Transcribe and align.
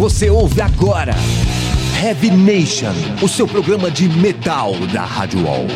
Você 0.00 0.30
ouve 0.30 0.62
agora 0.62 1.14
Heavy 2.02 2.30
Nation, 2.30 2.94
o 3.20 3.28
seu 3.28 3.46
programa 3.46 3.90
de 3.90 4.08
metal 4.08 4.72
da 4.90 5.04
Rádio 5.04 5.44
Wall. 5.44 5.66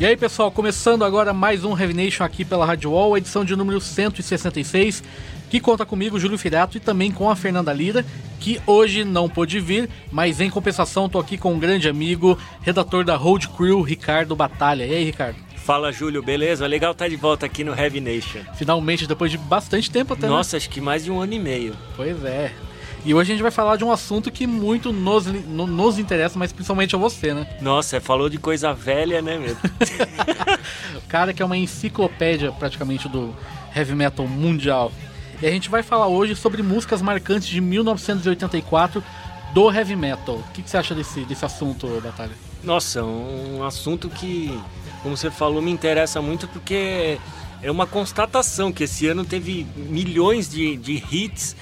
E 0.00 0.06
aí 0.06 0.16
pessoal, 0.16 0.48
começando 0.52 1.04
agora 1.04 1.32
mais 1.32 1.64
um 1.64 1.76
Heavy 1.76 1.92
Nation 1.92 2.22
aqui 2.22 2.44
pela 2.44 2.64
Rádio 2.64 2.92
Wall, 2.92 3.16
edição 3.16 3.44
de 3.44 3.56
número 3.56 3.80
166, 3.80 5.02
que 5.50 5.58
conta 5.58 5.84
comigo, 5.84 6.20
Júlio 6.20 6.38
Firato, 6.38 6.76
e 6.76 6.80
também 6.80 7.10
com 7.10 7.28
a 7.28 7.34
Fernanda 7.34 7.72
Lira, 7.72 8.06
que 8.38 8.60
hoje 8.64 9.02
não 9.02 9.28
pôde 9.28 9.58
vir, 9.58 9.88
mas 10.12 10.40
em 10.40 10.50
compensação 10.50 11.08
tô 11.08 11.18
aqui 11.18 11.36
com 11.36 11.52
um 11.52 11.58
grande 11.58 11.88
amigo, 11.88 12.38
redator 12.62 13.04
da 13.04 13.16
Road 13.16 13.48
Crew, 13.48 13.82
Ricardo 13.82 14.36
Batalha. 14.36 14.86
E 14.86 14.94
aí, 14.94 15.04
Ricardo? 15.04 15.36
Fala, 15.56 15.90
Júlio, 15.90 16.22
beleza? 16.22 16.64
Legal 16.68 16.92
estar 16.92 17.08
de 17.08 17.16
volta 17.16 17.44
aqui 17.44 17.64
no 17.64 17.76
Heavy 17.76 18.00
Nation. 18.00 18.40
Finalmente, 18.54 19.04
depois 19.04 19.32
de 19.32 19.36
bastante 19.36 19.90
tempo 19.90 20.14
até. 20.14 20.22
né? 20.22 20.28
Nossa, 20.28 20.56
acho 20.56 20.70
que 20.70 20.80
mais 20.80 21.04
de 21.04 21.10
um 21.10 21.20
ano 21.20 21.32
e 21.32 21.38
meio. 21.40 21.76
Pois 21.96 22.24
é. 22.24 22.52
E 23.08 23.14
hoje 23.14 23.32
a 23.32 23.34
gente 23.34 23.42
vai 23.42 23.50
falar 23.50 23.76
de 23.76 23.84
um 23.84 23.90
assunto 23.90 24.30
que 24.30 24.46
muito 24.46 24.92
nos, 24.92 25.24
no- 25.24 25.66
nos 25.66 25.98
interessa, 25.98 26.38
mas 26.38 26.52
principalmente 26.52 26.94
a 26.94 26.98
você, 26.98 27.32
né? 27.32 27.46
Nossa, 27.58 27.98
falou 28.02 28.28
de 28.28 28.36
coisa 28.36 28.74
velha, 28.74 29.22
né, 29.22 29.38
meu? 29.38 29.56
O 30.94 31.08
cara 31.08 31.32
que 31.32 31.40
é 31.40 31.44
uma 31.46 31.56
enciclopédia 31.56 32.52
praticamente 32.52 33.08
do 33.08 33.34
heavy 33.74 33.94
metal 33.94 34.28
mundial. 34.28 34.92
E 35.40 35.46
a 35.46 35.50
gente 35.50 35.70
vai 35.70 35.82
falar 35.82 36.06
hoje 36.06 36.36
sobre 36.36 36.62
músicas 36.62 37.00
marcantes 37.00 37.48
de 37.48 37.62
1984 37.62 39.02
do 39.54 39.72
heavy 39.72 39.96
metal. 39.96 40.34
O 40.34 40.52
que, 40.52 40.60
que 40.60 40.68
você 40.68 40.76
acha 40.76 40.94
desse, 40.94 41.20
desse 41.24 41.46
assunto, 41.46 41.86
Batalha? 42.04 42.32
Nossa, 42.62 43.02
um 43.02 43.64
assunto 43.64 44.10
que, 44.10 44.52
como 45.02 45.16
você 45.16 45.30
falou, 45.30 45.62
me 45.62 45.70
interessa 45.70 46.20
muito 46.20 46.46
porque 46.46 47.16
é 47.62 47.70
uma 47.70 47.86
constatação 47.86 48.70
que 48.70 48.84
esse 48.84 49.06
ano 49.06 49.24
teve 49.24 49.66
milhões 49.74 50.46
de, 50.50 50.76
de 50.76 51.02
hits 51.10 51.56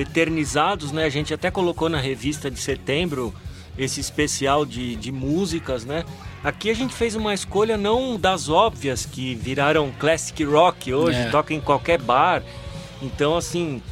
eternizados, 0.00 0.92
né? 0.92 1.04
A 1.04 1.08
gente 1.10 1.32
até 1.34 1.50
colocou 1.50 1.88
na 1.88 1.98
revista 2.00 2.50
de 2.50 2.58
setembro 2.58 3.34
esse 3.78 4.00
especial 4.00 4.66
de, 4.66 4.96
de 4.96 5.10
músicas, 5.12 5.84
né? 5.84 6.04
Aqui 6.42 6.70
a 6.70 6.74
gente 6.74 6.94
fez 6.94 7.14
uma 7.14 7.32
escolha 7.34 7.76
não 7.76 8.18
das 8.18 8.48
óbvias 8.48 9.06
que 9.06 9.34
viraram 9.34 9.92
classic 9.98 10.42
rock 10.44 10.92
hoje, 10.92 11.18
É. 11.18 11.30
toca 11.30 11.54
em 11.54 11.60
qualquer 11.60 12.00
bar. 12.00 12.42
Então, 13.00 13.36
assim, 13.36 13.82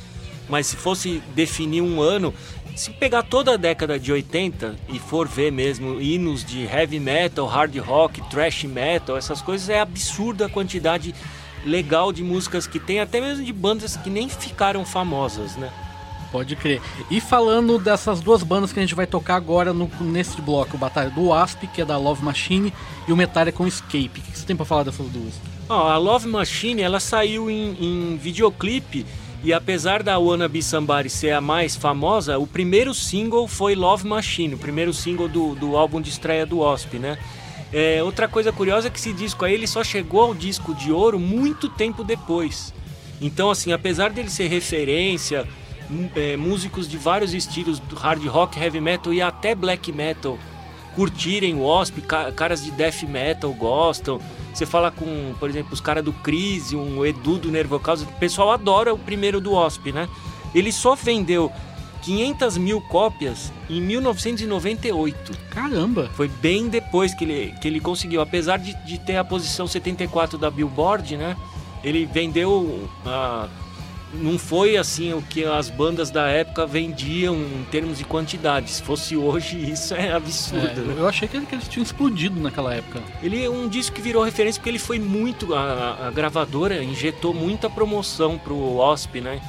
mas 0.48 0.66
se 0.66 0.76
fosse 0.76 1.22
definir 1.34 1.80
um 1.82 2.00
ano, 2.00 2.34
se 2.74 2.90
pegar 2.90 3.22
toda 3.22 3.54
a 3.54 3.56
década 3.56 3.98
de 3.98 4.12
80 4.12 4.76
e 4.88 4.98
for 4.98 5.26
ver 5.26 5.50
mesmo 5.50 6.00
hinos 6.00 6.44
de 6.44 6.64
heavy 6.64 7.00
metal, 7.00 7.46
hard 7.46 7.76
rock, 7.78 8.20
thrash 8.30 8.64
metal, 8.64 9.16
essas 9.16 9.40
coisas, 9.42 9.68
é 9.68 9.80
absurda 9.80 10.46
a 10.46 10.48
quantidade 10.48 11.14
legal 11.64 12.12
de 12.12 12.22
músicas 12.22 12.66
que 12.66 12.78
tem, 12.78 13.00
até 13.00 13.20
mesmo 13.20 13.44
de 13.44 13.52
bandas 13.52 13.96
que 13.96 14.08
nem 14.08 14.28
ficaram 14.28 14.84
famosas, 14.84 15.56
né? 15.56 15.70
Pode 16.30 16.56
crer. 16.56 16.80
E 17.10 17.20
falando 17.20 17.78
dessas 17.78 18.20
duas 18.20 18.42
bandas 18.42 18.72
que 18.72 18.78
a 18.78 18.82
gente 18.82 18.94
vai 18.94 19.06
tocar 19.06 19.36
agora 19.36 19.72
no, 19.72 19.90
nesse 20.00 20.40
bloco, 20.40 20.76
o 20.76 20.78
Batalha 20.78 21.10
do 21.10 21.28
Wasp, 21.28 21.66
que 21.72 21.80
é 21.80 21.84
da 21.84 21.96
Love 21.96 22.22
Machine, 22.22 22.72
e 23.06 23.12
o 23.12 23.16
Metallica 23.16 23.56
com 23.56 23.66
Escape. 23.66 24.20
O 24.20 24.22
que 24.22 24.38
você 24.38 24.46
tem 24.46 24.54
pra 24.56 24.66
falar 24.66 24.82
dessas 24.82 25.06
duas? 25.08 25.34
Ó, 25.68 25.88
a 25.88 25.96
Love 25.96 26.28
Machine, 26.28 26.82
ela 26.82 27.00
saiu 27.00 27.50
em, 27.50 27.76
em 27.80 28.16
videoclipe 28.16 29.06
e 29.42 29.52
apesar 29.52 30.02
da 30.02 30.18
Wanna 30.18 30.48
Be 30.48 30.62
Somebody 30.62 31.08
ser 31.08 31.30
a 31.30 31.40
mais 31.40 31.76
famosa, 31.76 32.38
o 32.38 32.46
primeiro 32.46 32.92
single 32.92 33.46
foi 33.46 33.74
Love 33.74 34.06
Machine, 34.06 34.54
o 34.54 34.58
primeiro 34.58 34.92
single 34.92 35.28
do, 35.28 35.54
do 35.54 35.76
álbum 35.76 36.00
de 36.00 36.10
estreia 36.10 36.44
do 36.44 36.58
Wasp, 36.58 36.94
né? 36.94 37.18
É, 37.72 38.02
outra 38.02 38.26
coisa 38.26 38.50
curiosa 38.50 38.88
é 38.88 38.90
que 38.90 38.98
esse 38.98 39.12
disco 39.12 39.44
aí 39.44 39.54
ele 39.54 39.66
só 39.66 39.84
chegou 39.84 40.22
ao 40.22 40.34
disco 40.34 40.74
de 40.74 40.90
ouro 40.90 41.18
muito 41.18 41.68
tempo 41.68 42.02
depois. 42.02 42.74
Então, 43.20 43.50
assim, 43.50 43.72
apesar 43.72 44.10
dele 44.10 44.30
ser 44.30 44.48
referência, 44.48 45.46
é, 46.16 46.36
músicos 46.36 46.88
de 46.88 46.96
vários 46.96 47.32
estilos, 47.34 47.80
hard 47.96 48.24
rock, 48.26 48.58
heavy 48.58 48.80
metal 48.80 49.12
e 49.12 49.20
até 49.22 49.54
black 49.54 49.90
metal, 49.92 50.38
curtirem 50.94 51.54
o 51.54 51.62
Wasp, 51.66 51.98
ca- 52.02 52.32
caras 52.32 52.62
de 52.64 52.70
death 52.72 53.02
metal 53.04 53.52
gostam. 53.52 54.20
Você 54.52 54.66
fala 54.66 54.90
com, 54.90 55.34
por 55.38 55.48
exemplo, 55.48 55.72
os 55.72 55.80
caras 55.80 56.04
do 56.04 56.12
Crisium, 56.12 56.98
o 56.98 57.06
Edu 57.06 57.38
do 57.38 57.50
Nervocausa, 57.50 58.04
o 58.04 58.12
pessoal 58.18 58.50
adora 58.50 58.92
o 58.92 58.98
primeiro 58.98 59.40
do 59.40 59.52
Wasp, 59.52 59.92
né? 59.92 60.08
Ele 60.54 60.72
só 60.72 60.94
vendeu 60.96 61.52
500 62.02 62.56
mil 62.56 62.80
cópias 62.80 63.52
em 63.70 63.80
1998. 63.80 65.32
Caramba! 65.50 66.10
Foi 66.14 66.28
bem 66.28 66.68
depois 66.68 67.14
que 67.14 67.24
ele, 67.24 67.54
que 67.60 67.68
ele 67.68 67.80
conseguiu. 67.80 68.20
Apesar 68.20 68.56
de, 68.58 68.74
de 68.84 68.98
ter 68.98 69.16
a 69.16 69.24
posição 69.24 69.66
74 69.66 70.38
da 70.38 70.50
Billboard, 70.50 71.16
né? 71.16 71.36
Ele 71.84 72.06
vendeu. 72.06 72.88
ah, 73.06 73.48
não 74.14 74.38
foi 74.38 74.76
assim 74.76 75.12
o 75.12 75.20
que 75.20 75.44
as 75.44 75.68
bandas 75.68 76.10
da 76.10 76.28
época 76.28 76.64
vendiam 76.66 77.34
em 77.36 77.64
termos 77.70 77.98
de 77.98 78.04
quantidade. 78.04 78.70
Se 78.70 78.82
fosse 78.82 79.16
hoje, 79.16 79.58
isso 79.70 79.94
é 79.94 80.12
absurdo. 80.12 80.66
É, 80.66 80.84
né? 80.84 80.94
eu 80.98 81.06
achei 81.08 81.28
que, 81.28 81.36
ele- 81.36 81.46
que 81.46 81.54
eles 81.54 81.68
tinham 81.68 81.82
explodido 81.82 82.40
naquela 82.40 82.74
época. 82.74 83.02
Ele 83.22 83.44
é 83.44 83.50
um 83.50 83.68
disco 83.68 83.94
que 83.94 84.00
virou 84.02 84.22
referência 84.24 84.58
porque 84.60 84.70
ele 84.70 84.78
foi 84.78 84.98
muito. 84.98 85.54
A, 85.54 86.06
a 86.08 86.10
gravadora 86.10 86.82
injetou 86.82 87.34
muita 87.34 87.68
promoção 87.68 88.38
pro 88.38 88.56
Wasp, 88.76 89.16
né? 89.20 89.40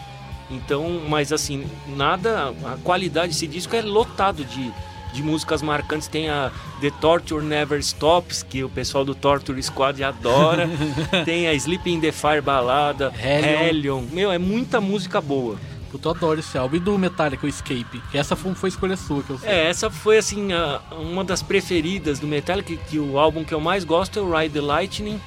Então, 0.51 1.01
mas 1.07 1.31
assim, 1.31 1.65
nada. 1.87 2.53
A 2.65 2.77
qualidade 2.83 3.29
desse 3.33 3.47
disco 3.47 3.75
é 3.75 3.81
lotado 3.81 4.43
de, 4.43 4.71
de 5.13 5.23
músicas 5.23 5.61
marcantes. 5.61 6.07
Tem 6.07 6.29
a 6.29 6.51
The 6.81 6.91
Torture 7.01 7.43
Never 7.43 7.79
Stops, 7.79 8.43
que 8.43 8.63
o 8.63 8.69
pessoal 8.69 9.03
do 9.05 9.13
Torture 9.15 9.61
Squad 9.61 10.03
adora. 10.03 10.69
Tem 11.25 11.47
a 11.47 11.53
Sleeping 11.53 11.95
in 11.95 12.01
the 12.01 12.11
Fire 12.11 12.41
balada, 12.41 13.13
Hellion. 13.17 13.67
Hellion. 13.67 14.01
Meu, 14.11 14.31
é 14.31 14.37
muita 14.37 14.79
música 14.81 15.19
boa. 15.21 15.57
Puta, 15.91 16.07
eu 16.09 16.11
adoro 16.11 16.39
esse 16.39 16.55
álbum. 16.57 16.75
E 16.75 16.79
do 16.79 16.95
Metallica, 16.99 17.45
o 17.45 17.49
Escape. 17.49 17.99
Que 18.11 18.17
essa 18.19 18.35
foi, 18.35 18.53
foi 18.53 18.69
escolha 18.69 18.95
sua, 18.95 19.23
que 19.23 19.31
eu 19.31 19.39
sei. 19.39 19.49
É, 19.49 19.67
essa 19.69 19.89
foi 19.89 20.19
assim 20.19 20.53
a- 20.53 20.79
uma 20.91 21.23
das 21.23 21.41
preferidas 21.41 22.19
do 22.19 22.27
Metallica, 22.27 22.67
que, 22.67 22.77
que 22.77 22.99
o 22.99 23.17
álbum 23.17 23.43
que 23.43 23.53
eu 23.53 23.59
mais 23.59 23.83
gosto 23.83 24.19
é 24.19 24.21
o 24.21 24.31
Ride 24.37 24.53
the 24.53 24.61
Lightning, 24.61 25.19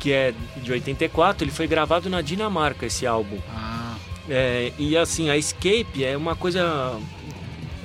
que 0.00 0.10
é 0.12 0.34
de 0.56 0.72
84, 0.72 1.44
ele 1.44 1.52
foi 1.52 1.68
gravado 1.68 2.10
na 2.10 2.20
Dinamarca 2.22 2.86
esse 2.86 3.06
álbum. 3.06 3.38
Ah, 3.48 3.94
É, 4.28 4.72
e 4.78 4.96
assim, 4.96 5.30
a 5.30 5.36
Escape 5.36 6.04
é 6.04 6.16
uma 6.16 6.34
coisa 6.34 6.96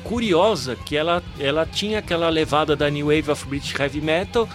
curiosa, 0.06 0.76
que 0.86 0.96
ela, 0.96 1.22
ela 1.40 1.66
tinha 1.66 2.00
aquela 2.00 2.30
levada 2.30 2.76
da 2.76 2.90
New 2.90 3.08
Wave 3.08 3.32
of 3.32 3.46
British 3.48 3.74
Heavy 3.78 4.00
Metal 4.02 4.48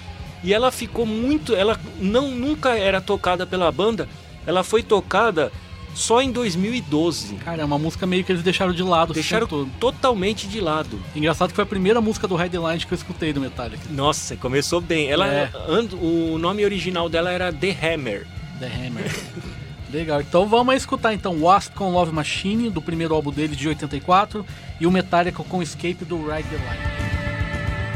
e 0.42 0.54
ela 0.54 0.70
ficou 0.70 1.04
muito, 1.04 1.54
ela 1.54 1.78
não 2.00 2.30
nunca 2.30 2.70
era 2.78 3.00
tocada 3.00 3.44
pela 3.46 3.70
banda, 3.70 4.08
ela 4.46 4.62
foi 4.64 4.82
tocada 4.82 5.52
só 5.92 6.22
em 6.22 6.30
2012. 6.30 7.34
cara, 7.44 7.62
é 7.62 7.64
uma 7.64 7.78
música 7.78 8.06
meio 8.06 8.22
que 8.24 8.30
eles 8.30 8.42
deixaram 8.44 8.72
de 8.72 8.82
lado. 8.82 9.10
esse 9.12 9.20
Deixaram 9.22 9.46
todo. 9.48 9.68
totalmente 9.80 10.46
de 10.46 10.60
lado. 10.60 10.98
Engraçado 11.16 11.48
que 11.50 11.56
foi 11.56 11.64
a 11.64 11.66
primeira 11.66 12.00
música 12.00 12.28
do 12.28 12.36
Highline 12.36 12.78
que 12.86 12.92
eu 12.94 12.96
escutei 12.96 13.32
do 13.32 13.40
Metallica. 13.40 13.82
Nossa, 13.90 14.36
começou 14.36 14.80
bem. 14.80 15.10
Ela, 15.10 15.26
É. 15.26 15.50
and- 15.68 15.94
o 16.00 16.38
nome 16.38 16.64
original 16.64 17.08
dela 17.08 17.30
era 17.32 17.52
The 17.52 17.76
Hammer. 17.82 18.26
The 18.60 18.66
Hammer. 18.66 19.10
Legal, 19.92 20.20
então 20.20 20.46
vamos 20.46 20.76
escutar 20.76 21.12
então 21.12 21.40
Wasp 21.40 21.74
com 21.74 21.90
Love 21.90 22.12
Machine, 22.12 22.70
do 22.70 22.80
primeiro 22.80 23.12
álbum 23.12 23.32
dele 23.32 23.56
de 23.56 23.66
84, 23.66 24.46
e 24.80 24.86
o 24.86 24.90
Metallica 24.90 25.42
com 25.42 25.60
Escape 25.60 26.04
do 26.04 26.16
Ride 26.18 26.48
the 26.48 26.56
Lightning. 26.56 27.10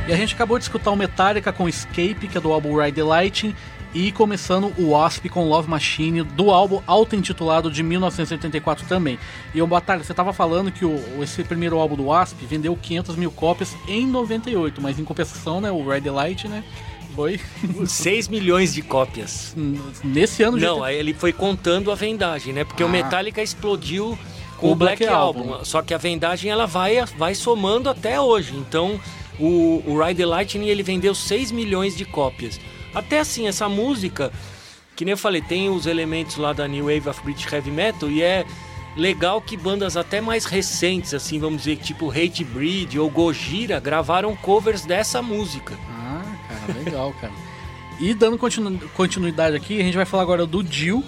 E 0.09 0.13
a 0.13 0.17
gente 0.17 0.35
acabou 0.35 0.59
de 0.59 0.65
escutar 0.65 0.91
o 0.91 0.97
Metallica 0.97 1.53
com 1.53 1.69
Escape, 1.69 2.29
que 2.29 2.37
é 2.37 2.41
do 2.41 2.53
álbum 2.53 2.77
Ride 2.77 3.01
the 3.01 3.55
e 3.95 4.11
começando 4.11 4.73
o 4.77 4.91
Wasp 4.91 5.29
com 5.29 5.49
Love 5.49 5.71
Machine, 5.71 6.25
do 6.25 6.51
álbum 6.51 6.83
auto-intitulado 6.85 7.71
de 7.71 7.83
1984 7.83 8.87
também. 8.89 9.19
E 9.55 9.63
o 9.63 9.67
Batalha, 9.67 10.03
você 10.03 10.13
estava 10.13 10.33
falando 10.33 10.73
que 10.73 10.85
o, 10.85 11.01
esse 11.23 11.45
primeiro 11.45 11.79
álbum 11.79 11.95
do 11.95 12.07
Wasp 12.07 12.37
vendeu 12.45 12.77
500 12.77 13.15
mil 13.15 13.31
cópias 13.31 13.77
em 13.87 14.05
98, 14.05 14.83
mas 14.83 14.99
em 14.99 15.05
compensação, 15.05 15.61
né, 15.61 15.71
o 15.71 15.89
Ride 15.89 16.03
the 16.03 16.11
Light, 16.11 16.49
né, 16.49 16.65
foi 17.15 17.41
6 17.87 18.29
milhões 18.29 18.73
de 18.75 18.83
cópias. 18.83 19.55
nesse 20.03 20.43
ano 20.43 20.59
de 20.59 20.65
Não, 20.65 20.83
aí 20.83 20.97
ele 20.97 21.15
foi 21.15 21.33
contando 21.33 21.91
a 21.91 21.95
vendagem, 21.95 22.53
né? 22.53 22.65
Porque 22.65 22.83
Ah. 22.83 22.87
o 22.87 22.89
Metallica 22.89 23.43
explodiu 23.43 24.19
com 24.57 24.61
Com 24.61 24.67
o 24.69 24.73
o 24.73 24.75
Black 24.75 24.99
Black, 24.99 25.13
Album. 25.15 25.53
Album. 25.53 25.65
Só 25.65 25.83
que 25.83 25.93
a 25.95 25.99
vendagem 25.99 26.51
ela 26.51 26.67
vai, 26.67 26.97
vai 27.19 27.35
somando 27.35 27.89
até 27.91 28.21
hoje. 28.21 28.55
Então 28.57 29.01
o, 29.39 29.83
o 29.87 30.03
Ride 30.03 30.19
the 30.23 30.27
Lightning 30.27 30.69
ele 30.69 30.83
vendeu 30.83 31.15
6 31.15 31.51
milhões 31.51 31.97
de 31.97 32.05
cópias. 32.05 32.61
Até 32.95 33.19
assim, 33.21 33.49
essa 33.49 33.69
música, 33.69 34.33
que 34.95 35.05
nem 35.05 35.13
eu 35.13 35.19
falei, 35.19 35.43
tem 35.43 35.69
os 35.69 35.87
elementos 35.87 36.37
lá 36.37 36.53
da 36.53 36.69
New 36.69 36.85
Wave 36.85 37.09
of 37.09 37.21
British 37.25 37.53
Heavy 37.53 37.71
Metal 37.73 38.09
e 38.09 38.23
é 38.23 38.45
legal 38.97 39.41
que 39.43 39.57
bandas 39.57 39.97
até 39.97 40.21
mais 40.21 40.45
recentes, 40.45 41.13
assim, 41.13 41.41
vamos 41.41 41.65
dizer, 41.65 41.79
tipo 41.79 42.09
Hate 42.13 42.45
Breed 42.45 42.97
ou 42.97 43.11
Gojira, 43.11 43.81
gravaram 43.81 44.37
covers 44.37 44.85
dessa 44.87 45.21
música. 45.21 45.77
Ah, 46.69 46.73
legal, 46.85 47.15
cara. 47.21 47.33
E 48.01 48.13
dando 48.15 48.37
continu- 48.39 48.79
continuidade 48.95 49.57
aqui, 49.57 49.81
a 49.81 49.85
gente 49.85 49.97
vai 49.97 50.05
falar 50.05 50.23
agora 50.23 50.47
do 50.47 50.63
Dio, 50.63 51.03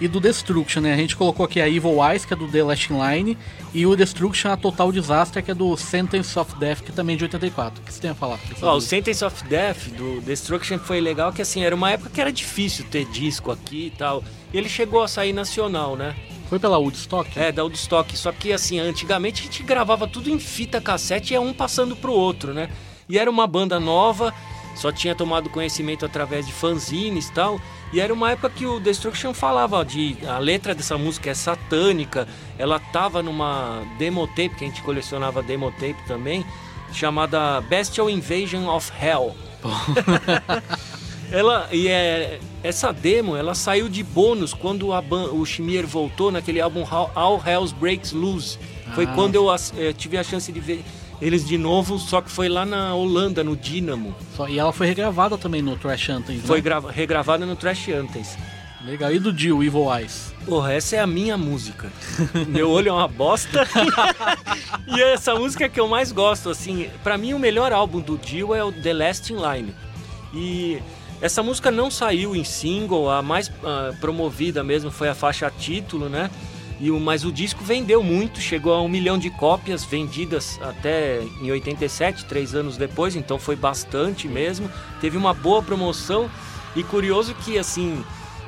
e 0.00 0.08
do 0.08 0.18
Destruction, 0.18 0.80
né? 0.80 0.94
A 0.94 0.96
gente 0.96 1.14
colocou 1.14 1.44
aqui 1.44 1.60
a 1.60 1.68
Evil 1.68 1.98
Eyes, 2.02 2.24
que 2.24 2.32
é 2.32 2.36
do 2.36 2.48
The 2.48 2.62
Last 2.64 2.88
Line, 2.90 3.36
e 3.74 3.84
o 3.84 3.94
Destruction, 3.94 4.50
a 4.50 4.56
Total 4.56 4.90
Disaster, 4.90 5.44
que 5.44 5.50
é 5.50 5.54
do 5.54 5.76
Sentence 5.76 6.38
of 6.38 6.58
Death, 6.58 6.80
que 6.80 6.90
também 6.90 7.14
é 7.14 7.18
de 7.18 7.24
84. 7.24 7.82
O 7.82 7.84
que 7.84 7.92
você 7.92 8.00
tem 8.00 8.10
a 8.10 8.14
falar? 8.14 8.38
Ó, 8.62 8.76
o 8.76 8.80
Sentence 8.80 9.22
of 9.22 9.44
Death 9.44 9.88
do 9.98 10.22
Destruction 10.22 10.78
foi 10.78 11.02
legal, 11.02 11.30
que 11.34 11.42
assim, 11.42 11.62
era 11.62 11.74
uma 11.74 11.90
época 11.90 12.08
que 12.08 12.18
era 12.18 12.32
difícil 12.32 12.86
ter 12.90 13.04
disco 13.04 13.50
aqui 13.50 13.88
e 13.88 13.90
tal. 13.90 14.24
E 14.54 14.56
ele 14.56 14.70
chegou 14.70 15.02
a 15.02 15.08
sair 15.08 15.34
nacional, 15.34 15.94
né? 15.96 16.16
Foi 16.48 16.58
pela 16.58 16.78
Woodstock? 16.78 17.38
É, 17.38 17.52
da 17.52 17.62
Woodstock. 17.62 18.16
Só 18.16 18.32
que 18.32 18.54
assim, 18.54 18.80
antigamente 18.80 19.42
a 19.42 19.44
gente 19.44 19.62
gravava 19.62 20.08
tudo 20.08 20.30
em 20.30 20.38
fita 20.38 20.80
cassete 20.80 21.34
e 21.34 21.36
é 21.36 21.40
um 21.40 21.52
passando 21.52 21.94
pro 21.94 22.10
outro, 22.14 22.54
né? 22.54 22.70
E 23.06 23.18
era 23.18 23.30
uma 23.30 23.46
banda 23.46 23.78
nova, 23.78 24.32
só 24.74 24.90
tinha 24.92 25.14
tomado 25.14 25.50
conhecimento 25.50 26.04
através 26.06 26.46
de 26.46 26.52
fanzines 26.52 27.28
e 27.28 27.32
tal. 27.32 27.60
E 27.92 28.00
era 28.00 28.12
uma 28.12 28.30
época 28.30 28.50
que 28.50 28.66
o 28.66 28.78
Destruction 28.78 29.34
falava 29.34 29.84
de 29.84 30.16
a 30.26 30.38
letra 30.38 30.74
dessa 30.74 30.96
música 30.96 31.30
é 31.30 31.34
satânica. 31.34 32.26
Ela 32.58 32.78
tava 32.78 33.22
numa 33.22 33.82
demo 33.98 34.26
tape 34.28 34.50
que 34.50 34.64
a 34.64 34.68
gente 34.68 34.82
colecionava 34.82 35.42
demo 35.42 35.70
tape 35.72 35.96
também, 36.06 36.44
chamada 36.92 37.60
Bestial 37.62 38.08
Invasion 38.08 38.68
of 38.68 38.92
Hell. 39.00 39.34
ela 41.32 41.68
e 41.72 41.88
é 41.88 42.40
essa 42.62 42.92
demo, 42.92 43.36
ela 43.36 43.54
saiu 43.54 43.88
de 43.88 44.02
bônus 44.02 44.52
quando 44.52 44.92
a 44.92 45.00
o 45.00 45.44
Schmier 45.44 45.86
voltou 45.86 46.30
naquele 46.30 46.60
álbum 46.60 46.84
All 47.14 47.42
Hells 47.44 47.74
Breaks 47.74 48.12
Loose. 48.12 48.58
Foi 48.94 49.04
ah. 49.04 49.12
quando 49.14 49.34
eu, 49.34 49.46
eu 49.76 49.94
tive 49.94 50.16
a 50.18 50.22
chance 50.22 50.50
de 50.52 50.60
ver 50.60 50.84
eles 51.20 51.46
de 51.46 51.58
novo, 51.58 51.98
só 51.98 52.20
que 52.20 52.30
foi 52.30 52.48
lá 52.48 52.64
na 52.64 52.94
Holanda, 52.94 53.44
no 53.44 53.54
Dynamo. 53.56 54.14
E 54.48 54.58
ela 54.58 54.72
foi 54.72 54.86
regravada 54.86 55.36
também 55.36 55.60
no 55.60 55.76
Trash 55.76 56.08
Anthems, 56.08 56.46
Foi 56.46 56.62
né? 56.62 56.70
regravada 56.92 57.44
no 57.44 57.54
Trash 57.56 57.88
Anthems. 57.88 58.36
Legal. 58.84 59.12
E 59.12 59.18
do 59.18 59.30
Dio, 59.30 59.62
Evil 59.62 59.94
Eyes? 59.94 60.32
Porra, 60.46 60.72
essa 60.72 60.96
é 60.96 61.00
a 61.00 61.06
minha 61.06 61.36
música. 61.36 61.92
Meu 62.48 62.70
olho 62.70 62.88
é 62.88 62.92
uma 62.92 63.06
bosta. 63.06 63.68
e 64.88 65.02
essa 65.02 65.34
música 65.34 65.68
que 65.68 65.78
eu 65.78 65.86
mais 65.86 66.10
gosto, 66.12 66.48
assim, 66.48 66.88
para 67.04 67.18
mim 67.18 67.34
o 67.34 67.38
melhor 67.38 67.72
álbum 67.72 68.00
do 68.00 68.16
Dio 68.16 68.54
é 68.54 68.64
o 68.64 68.72
The 68.72 68.92
Last 68.94 69.32
in 69.32 69.36
Line. 69.36 69.74
E 70.32 70.80
essa 71.20 71.42
música 71.42 71.70
não 71.70 71.90
saiu 71.90 72.34
em 72.34 72.42
single, 72.42 73.10
a 73.10 73.20
mais 73.20 73.48
uh, 73.48 73.94
promovida 74.00 74.64
mesmo 74.64 74.90
foi 74.90 75.10
a 75.10 75.14
faixa 75.14 75.50
título, 75.50 76.08
né? 76.08 76.30
E 76.80 76.90
o, 76.90 76.98
mas 76.98 77.24
o 77.24 77.30
disco 77.30 77.62
vendeu 77.62 78.02
muito, 78.02 78.40
chegou 78.40 78.72
a 78.72 78.80
um 78.80 78.88
milhão 78.88 79.18
de 79.18 79.28
cópias 79.28 79.84
vendidas 79.84 80.58
até 80.62 81.20
em 81.42 81.50
87, 81.50 82.24
três 82.24 82.54
anos 82.54 82.78
depois, 82.78 83.14
então 83.14 83.38
foi 83.38 83.54
bastante 83.54 84.26
mesmo. 84.26 84.70
Teve 85.00 85.18
uma 85.18 85.34
boa 85.34 85.62
promoção 85.62 86.30
e 86.74 86.82
curioso 86.82 87.34
que 87.34 87.58
assim 87.58 88.02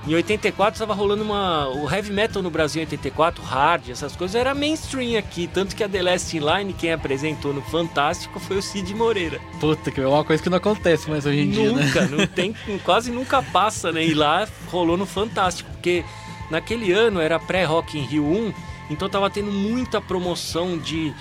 em 0.06 0.14
84 0.14 0.74
estava 0.74 0.94
rolando 0.94 1.22
uma. 1.22 1.68
O 1.68 1.88
heavy 1.88 2.12
metal 2.12 2.42
no 2.42 2.50
Brasil 2.50 2.82
em 2.82 2.86
84, 2.86 3.42
hard, 3.42 3.88
essas 3.88 4.16
coisas, 4.16 4.34
era 4.34 4.52
mainstream 4.52 5.16
aqui. 5.16 5.46
Tanto 5.46 5.76
que 5.76 5.84
a 5.84 5.88
The 5.88 6.02
Last 6.02 6.36
Line, 6.36 6.72
quem 6.72 6.92
apresentou 6.92 7.54
no 7.54 7.62
Fantástico 7.62 8.40
foi 8.40 8.58
o 8.58 8.62
Cid 8.62 8.92
Moreira. 8.94 9.40
Puta, 9.60 9.92
que 9.92 10.00
é 10.00 10.06
uma 10.06 10.24
coisa 10.24 10.42
que 10.42 10.50
não 10.50 10.56
acontece 10.56 11.08
mais 11.08 11.24
hoje 11.24 11.40
em 11.40 11.46
nunca, 11.46 11.60
dia. 11.60 11.72
Nunca, 11.72 12.00
né? 12.00 12.16
não 12.16 12.26
tem, 12.34 12.54
quase 12.82 13.12
nunca 13.12 13.40
passa, 13.42 13.92
né? 13.92 14.04
E 14.04 14.12
lá 14.12 14.48
rolou 14.66 14.96
no 14.96 15.06
Fantástico, 15.06 15.70
porque 15.70 16.04
naquele 16.52 16.92
ano 16.92 17.18
era 17.18 17.38
pré-Rock 17.40 17.98
em 17.98 18.02
Rio 18.02 18.24
1, 18.24 18.54
então 18.90 19.08
tava 19.08 19.28
tendo 19.30 19.50
muita 19.50 20.00
promoção 20.00 20.78
de 20.78 21.12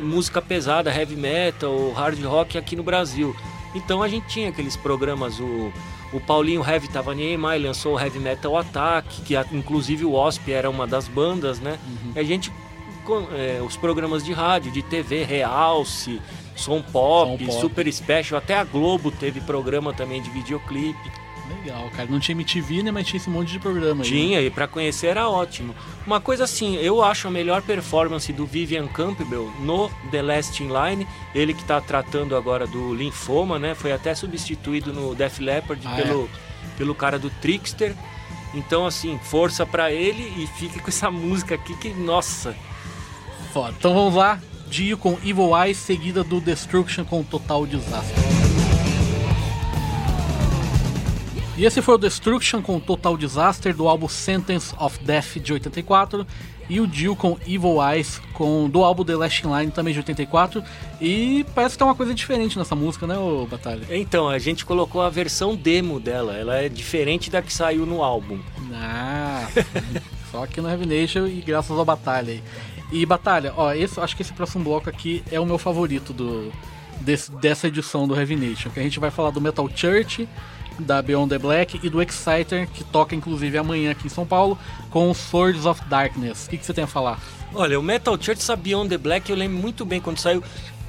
música 0.00 0.40
pesada, 0.40 0.94
heavy 0.94 1.16
metal, 1.16 1.92
hard 1.92 2.22
rock 2.24 2.56
aqui 2.56 2.74
no 2.74 2.82
Brasil. 2.82 3.36
Então 3.74 4.02
a 4.02 4.08
gente 4.08 4.26
tinha 4.26 4.48
aqueles 4.48 4.76
programas, 4.76 5.38
o 5.38 5.72
o 6.12 6.20
Paulinho 6.20 6.62
Heavy 6.62 6.88
tava 6.88 7.14
nem 7.14 7.38
mais, 7.38 7.62
lançou 7.62 7.94
o 7.94 7.98
Heavy 7.98 8.18
Metal 8.18 8.54
Attack, 8.56 9.22
que 9.22 9.34
inclusive 9.50 10.04
o 10.04 10.12
Wasp 10.12 10.46
era 10.48 10.68
uma 10.68 10.86
das 10.86 11.08
bandas, 11.08 11.58
né? 11.58 11.78
Uhum. 11.86 12.12
A 12.14 12.22
gente, 12.22 12.52
é, 13.32 13.62
os 13.62 13.78
programas 13.78 14.22
de 14.22 14.32
rádio, 14.32 14.70
de 14.70 14.82
TV, 14.82 15.24
Realce, 15.24 16.20
Som 16.54 16.82
Pop, 16.82 17.38
Som 17.38 17.46
Pop, 17.46 17.60
Super 17.60 17.90
Special, 17.90 18.38
até 18.38 18.54
a 18.54 18.62
Globo 18.62 19.10
teve 19.10 19.40
programa 19.40 19.94
também 19.94 20.20
de 20.20 20.28
videoclipe. 20.28 21.21
Legal, 21.48 21.90
cara. 21.90 22.08
Não 22.08 22.20
tinha 22.20 22.34
MTV, 22.34 22.82
né? 22.82 22.90
Mas 22.90 23.06
tinha 23.06 23.18
esse 23.18 23.28
monte 23.28 23.50
de 23.52 23.58
programa 23.58 24.02
aí. 24.02 24.08
Tinha, 24.08 24.40
né? 24.40 24.46
e 24.46 24.50
pra 24.50 24.66
conhecer 24.68 25.08
era 25.08 25.28
ótimo. 25.28 25.74
Uma 26.06 26.20
coisa 26.20 26.44
assim, 26.44 26.76
eu 26.76 27.02
acho 27.02 27.28
a 27.28 27.30
melhor 27.30 27.62
performance 27.62 28.32
do 28.32 28.46
Vivian 28.46 28.86
Campbell 28.88 29.50
no 29.60 29.90
The 30.10 30.22
Last 30.22 30.62
in 30.62 30.68
Line. 30.68 31.06
Ele 31.34 31.54
que 31.54 31.64
tá 31.64 31.80
tratando 31.80 32.36
agora 32.36 32.66
do 32.66 32.94
linfoma, 32.94 33.58
né? 33.58 33.74
Foi 33.74 33.92
até 33.92 34.14
substituído 34.14 34.92
no 34.92 35.14
Def 35.14 35.38
Leppard 35.40 35.86
ah, 35.86 35.96
pelo, 35.96 36.24
é? 36.24 36.76
pelo 36.78 36.94
cara 36.94 37.18
do 37.18 37.30
Trickster. 37.30 37.94
Então, 38.54 38.86
assim, 38.86 39.18
força 39.22 39.64
para 39.64 39.90
ele 39.90 40.22
e 40.42 40.46
fique 40.46 40.78
com 40.78 40.88
essa 40.88 41.10
música 41.10 41.54
aqui 41.54 41.76
que, 41.76 41.88
nossa. 41.90 42.54
Foda. 43.52 43.74
Então 43.78 43.94
vamos 43.94 44.14
lá. 44.14 44.40
Dio 44.68 44.96
com 44.96 45.18
Evil 45.22 45.50
Eyes, 45.56 45.76
seguida 45.76 46.24
do 46.24 46.40
Destruction 46.40 47.04
com 47.04 47.22
Total 47.22 47.66
Desastre. 47.66 48.41
E 51.62 51.64
esse 51.64 51.80
foi 51.80 51.94
o 51.94 51.98
Destruction 51.98 52.60
com 52.60 52.80
Total 52.80 53.16
Disaster 53.16 53.72
do 53.72 53.86
álbum 53.86 54.08
Sentence 54.08 54.74
of 54.80 54.98
Death 55.04 55.38
de 55.38 55.52
84 55.52 56.26
e 56.68 56.80
o 56.80 56.92
Jill 56.92 57.14
com 57.14 57.38
Evil 57.46 57.76
Eyes 57.80 58.20
com 58.32 58.68
do 58.68 58.82
álbum 58.82 59.04
The 59.04 59.14
Last 59.14 59.46
Line 59.46 59.70
também 59.70 59.92
de 59.92 60.00
84 60.00 60.60
e 61.00 61.46
parece 61.54 61.74
que 61.74 61.78
tem 61.78 61.86
uma 61.86 61.94
coisa 61.94 62.12
diferente 62.12 62.58
nessa 62.58 62.74
música, 62.74 63.06
né, 63.06 63.16
ô 63.16 63.46
Batalha? 63.46 63.86
Então, 63.90 64.28
a 64.28 64.40
gente 64.40 64.64
colocou 64.64 65.02
a 65.02 65.08
versão 65.08 65.54
demo 65.54 66.00
dela, 66.00 66.36
ela 66.36 66.56
é 66.56 66.68
diferente 66.68 67.30
da 67.30 67.40
que 67.40 67.52
saiu 67.52 67.86
no 67.86 68.02
álbum. 68.02 68.40
Ah, 68.74 69.46
só 70.32 70.42
aqui 70.42 70.60
no 70.60 70.68
Heavy 70.68 70.86
Nation 70.86 71.28
e 71.28 71.40
graças 71.42 71.78
ao 71.78 71.84
Batalha 71.84 72.32
aí. 72.32 72.42
E 72.90 73.06
Batalha, 73.06 73.54
ó, 73.56 73.72
esse, 73.72 74.00
acho 74.00 74.16
que 74.16 74.22
esse 74.22 74.32
próximo 74.32 74.64
bloco 74.64 74.90
aqui 74.90 75.22
é 75.30 75.38
o 75.38 75.46
meu 75.46 75.58
favorito 75.58 76.12
do, 76.12 76.52
desse, 77.00 77.30
dessa 77.30 77.68
edição 77.68 78.08
do 78.08 78.16
Heavy 78.16 78.34
Nation, 78.34 78.68
que 78.68 78.80
a 78.80 78.82
gente 78.82 78.98
vai 78.98 79.12
falar 79.12 79.30
do 79.30 79.40
Metal 79.40 79.70
Church 79.72 80.28
da 80.78 81.00
Beyond 81.02 81.30
the 81.30 81.38
Black 81.38 81.80
e 81.82 81.88
do 81.88 82.02
Exciter, 82.02 82.68
que 82.68 82.84
toca 82.84 83.14
inclusive 83.14 83.56
amanhã 83.58 83.90
aqui 83.90 84.06
em 84.06 84.10
São 84.10 84.26
Paulo, 84.26 84.58
com 84.90 85.12
Swords 85.12 85.66
of 85.66 85.80
Darkness. 85.88 86.46
O 86.46 86.50
que, 86.50 86.58
que 86.58 86.66
você 86.66 86.74
tem 86.74 86.84
a 86.84 86.86
falar? 86.86 87.20
Olha, 87.54 87.78
o 87.78 87.82
Metal 87.82 88.14
Church, 88.14 88.40
essa 88.40 88.56
Beyond 88.56 88.88
the 88.88 88.98
Black, 88.98 89.30
eu 89.30 89.36
lembro 89.36 89.58
muito 89.58 89.84
bem 89.84 90.00
quando 90.00 90.18
saiu. 90.18 90.42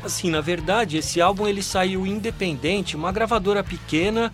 Assim, 0.03 0.29
na 0.29 0.41
verdade, 0.41 0.97
esse 0.97 1.21
álbum 1.21 1.47
ele 1.47 1.63
saiu 1.63 2.05
independente, 2.05 2.95
uma 2.95 3.11
gravadora 3.11 3.63
pequena 3.63 4.33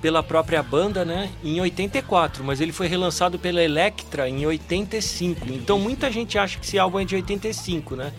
pela 0.00 0.22
própria 0.22 0.62
banda, 0.62 1.04
né, 1.04 1.30
em 1.44 1.60
84, 1.60 2.42
mas 2.42 2.60
ele 2.60 2.72
foi 2.72 2.86
relançado 2.86 3.38
pela 3.38 3.62
Elektra 3.62 4.28
em 4.28 4.46
85. 4.46 5.46
Então 5.52 5.78
muita 5.78 6.10
gente 6.10 6.38
acha 6.38 6.58
que 6.58 6.64
esse 6.64 6.78
álbum 6.78 7.00
é 7.00 7.04
de 7.04 7.14
85, 7.16 7.96
né? 7.96 8.12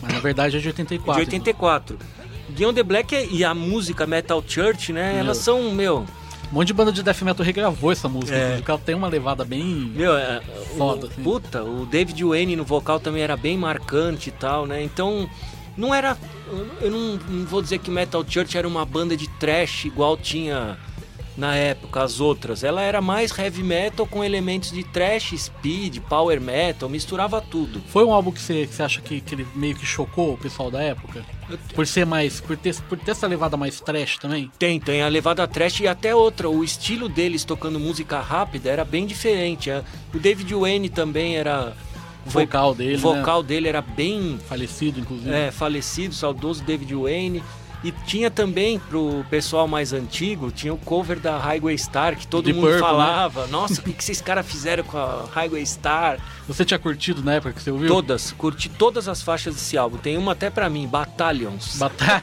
Mas 0.00 0.12
na 0.12 0.20
verdade 0.20 0.56
é 0.56 0.60
de 0.60 0.68
84. 0.68 1.24
De 1.24 1.30
84. 1.30 1.96
Então. 1.96 2.18
Beyond 2.48 2.74
the 2.74 2.82
Black 2.82 3.28
e 3.30 3.44
a 3.44 3.54
música 3.54 4.06
Metal 4.06 4.42
Church, 4.46 4.92
né? 4.92 5.12
Meu. 5.12 5.20
Elas 5.20 5.38
são, 5.38 5.70
meu. 5.70 6.06
Um 6.50 6.54
monte 6.54 6.68
de 6.68 6.72
banda 6.72 6.90
de 6.90 7.02
death 7.02 7.22
metal 7.22 7.44
regravou 7.44 7.92
essa 7.92 8.08
música, 8.08 8.36
é. 8.36 8.56
porque 8.56 8.70
ela 8.70 8.80
tem 8.80 8.94
uma 8.94 9.08
levada 9.08 9.44
bem 9.44 9.64
Meu, 9.94 10.16
é, 10.16 10.40
foda. 10.76 11.06
O, 11.06 11.10
assim. 11.10 11.22
Puta, 11.22 11.62
o 11.62 11.84
David 11.84 12.24
Wayne 12.24 12.56
no 12.56 12.64
vocal 12.64 12.98
também 12.98 13.22
era 13.22 13.36
bem 13.36 13.56
marcante 13.56 14.30
e 14.30 14.32
tal, 14.32 14.64
né? 14.64 14.82
Então, 14.82 15.28
não 15.76 15.94
era. 15.94 16.16
Eu 16.80 16.90
não, 16.90 17.16
não 17.28 17.46
vou 17.46 17.60
dizer 17.60 17.78
que 17.78 17.90
Metal 17.90 18.24
Church 18.26 18.56
era 18.56 18.66
uma 18.66 18.84
banda 18.84 19.16
de 19.16 19.28
trash 19.38 19.84
igual 19.84 20.16
tinha 20.16 20.78
na 21.38 21.54
época, 21.54 22.02
as 22.02 22.18
outras. 22.18 22.64
Ela 22.64 22.82
era 22.82 23.00
mais 23.00 23.36
heavy 23.38 23.62
metal 23.62 24.06
com 24.06 24.24
elementos 24.24 24.72
de 24.72 24.82
trash, 24.82 25.34
speed, 25.38 26.00
power 26.08 26.40
metal, 26.40 26.88
misturava 26.88 27.40
tudo. 27.40 27.80
Foi 27.88 28.04
um 28.04 28.12
álbum 28.12 28.32
que 28.32 28.40
você, 28.40 28.66
que 28.66 28.74
você 28.74 28.82
acha 28.82 29.00
que, 29.00 29.20
que 29.20 29.34
ele 29.36 29.46
meio 29.54 29.76
que 29.76 29.86
chocou 29.86 30.34
o 30.34 30.38
pessoal 30.38 30.70
da 30.70 30.82
época? 30.82 31.24
Por 31.74 31.86
ser 31.86 32.04
mais. 32.04 32.40
Por 32.40 32.56
ter, 32.56 32.74
por 32.88 32.98
ter 32.98 33.12
essa 33.12 33.26
levada 33.26 33.56
mais 33.56 33.80
trash 33.80 34.18
também? 34.18 34.50
Tem, 34.58 34.78
tem 34.78 35.02
a 35.02 35.08
levada 35.08 35.46
trash 35.46 35.80
e 35.80 35.88
até 35.88 36.14
outra. 36.14 36.48
O 36.48 36.62
estilo 36.62 37.08
deles 37.08 37.44
tocando 37.44 37.78
música 37.78 38.20
rápida 38.20 38.70
era 38.70 38.84
bem 38.84 39.06
diferente. 39.06 39.70
É. 39.70 39.82
O 40.14 40.18
David 40.18 40.54
Wayne 40.54 40.88
também 40.88 41.36
era. 41.36 41.74
O 42.26 42.30
vocal 42.30 42.74
dele. 42.74 42.96
O 42.96 42.98
vocal 42.98 43.42
né? 43.42 43.48
dele 43.48 43.68
era 43.68 43.80
bem. 43.80 44.38
Falecido, 44.48 45.00
inclusive. 45.00 45.30
É, 45.30 45.50
falecido, 45.50 46.14
saudoso 46.14 46.62
David 46.62 46.94
Wayne. 46.94 47.42
E 47.82 47.92
tinha 47.92 48.30
também 48.30 48.78
pro 48.78 49.24
pessoal 49.30 49.68
mais 49.68 49.92
antigo, 49.92 50.50
tinha 50.50 50.74
o 50.74 50.78
cover 50.78 51.20
da 51.20 51.38
Highway 51.38 51.78
Star, 51.78 52.16
que 52.16 52.26
todo 52.26 52.48
mundo 52.48 52.62
Purple, 52.62 52.72
né? 52.72 52.80
falava, 52.80 53.44
né? 53.44 53.52
nossa, 53.52 53.80
o 53.80 53.84
que, 53.84 53.92
que 53.92 54.02
esses 54.02 54.20
caras 54.20 54.44
fizeram 54.44 54.82
com 54.82 54.98
a 54.98 55.26
Highway 55.32 55.64
Star? 55.64 56.18
Você 56.48 56.64
tinha 56.64 56.78
curtido 56.78 57.22
na 57.22 57.34
época 57.34 57.52
que 57.52 57.62
você 57.62 57.70
ouviu? 57.70 57.88
Todas, 57.88 58.32
curti 58.32 58.68
todas 58.68 59.06
as 59.06 59.22
faixas 59.22 59.54
desse 59.54 59.78
álbum. 59.78 59.96
Tem 59.96 60.16
uma 60.16 60.32
até 60.32 60.50
para 60.50 60.68
mim, 60.68 60.88
Battalions. 60.88 61.76
Batalha. 61.76 62.22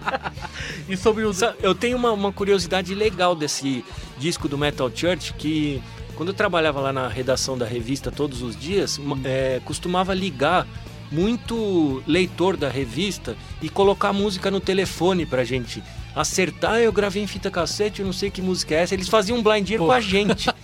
e 0.86 0.96
sobre 0.96 1.24
o... 1.24 1.30
Eu 1.62 1.74
tenho 1.74 1.96
uma, 1.96 2.12
uma 2.12 2.32
curiosidade 2.32 2.94
legal 2.94 3.34
desse 3.34 3.82
disco 4.18 4.46
do 4.46 4.58
Metal 4.58 4.90
Church, 4.94 5.32
que 5.34 5.82
quando 6.16 6.30
eu 6.30 6.34
trabalhava 6.34 6.80
lá 6.80 6.92
na 6.92 7.08
redação 7.08 7.56
da 7.56 7.66
revista 7.66 8.10
todos 8.10 8.42
os 8.42 8.54
dias, 8.56 9.00
é, 9.24 9.60
costumava 9.64 10.12
ligar 10.12 10.66
muito 11.10 12.02
leitor 12.06 12.56
da 12.56 12.68
revista 12.68 13.36
e 13.62 13.68
colocar 13.68 14.12
música 14.12 14.50
no 14.50 14.60
telefone 14.60 15.26
pra 15.26 15.44
gente 15.44 15.82
acertar. 16.14 16.78
Eu 16.78 16.92
gravei 16.92 17.22
em 17.22 17.26
fita 17.26 17.50
cassete, 17.50 18.00
eu 18.00 18.06
não 18.06 18.12
sei 18.12 18.30
que 18.30 18.42
música 18.42 18.74
é 18.74 18.82
essa. 18.82 18.94
Eles 18.94 19.08
faziam 19.08 19.38
um 19.38 19.42
blind 19.42 19.70
ear 19.70 19.80
com 19.80 19.92
a 19.92 20.00
gente. 20.00 20.48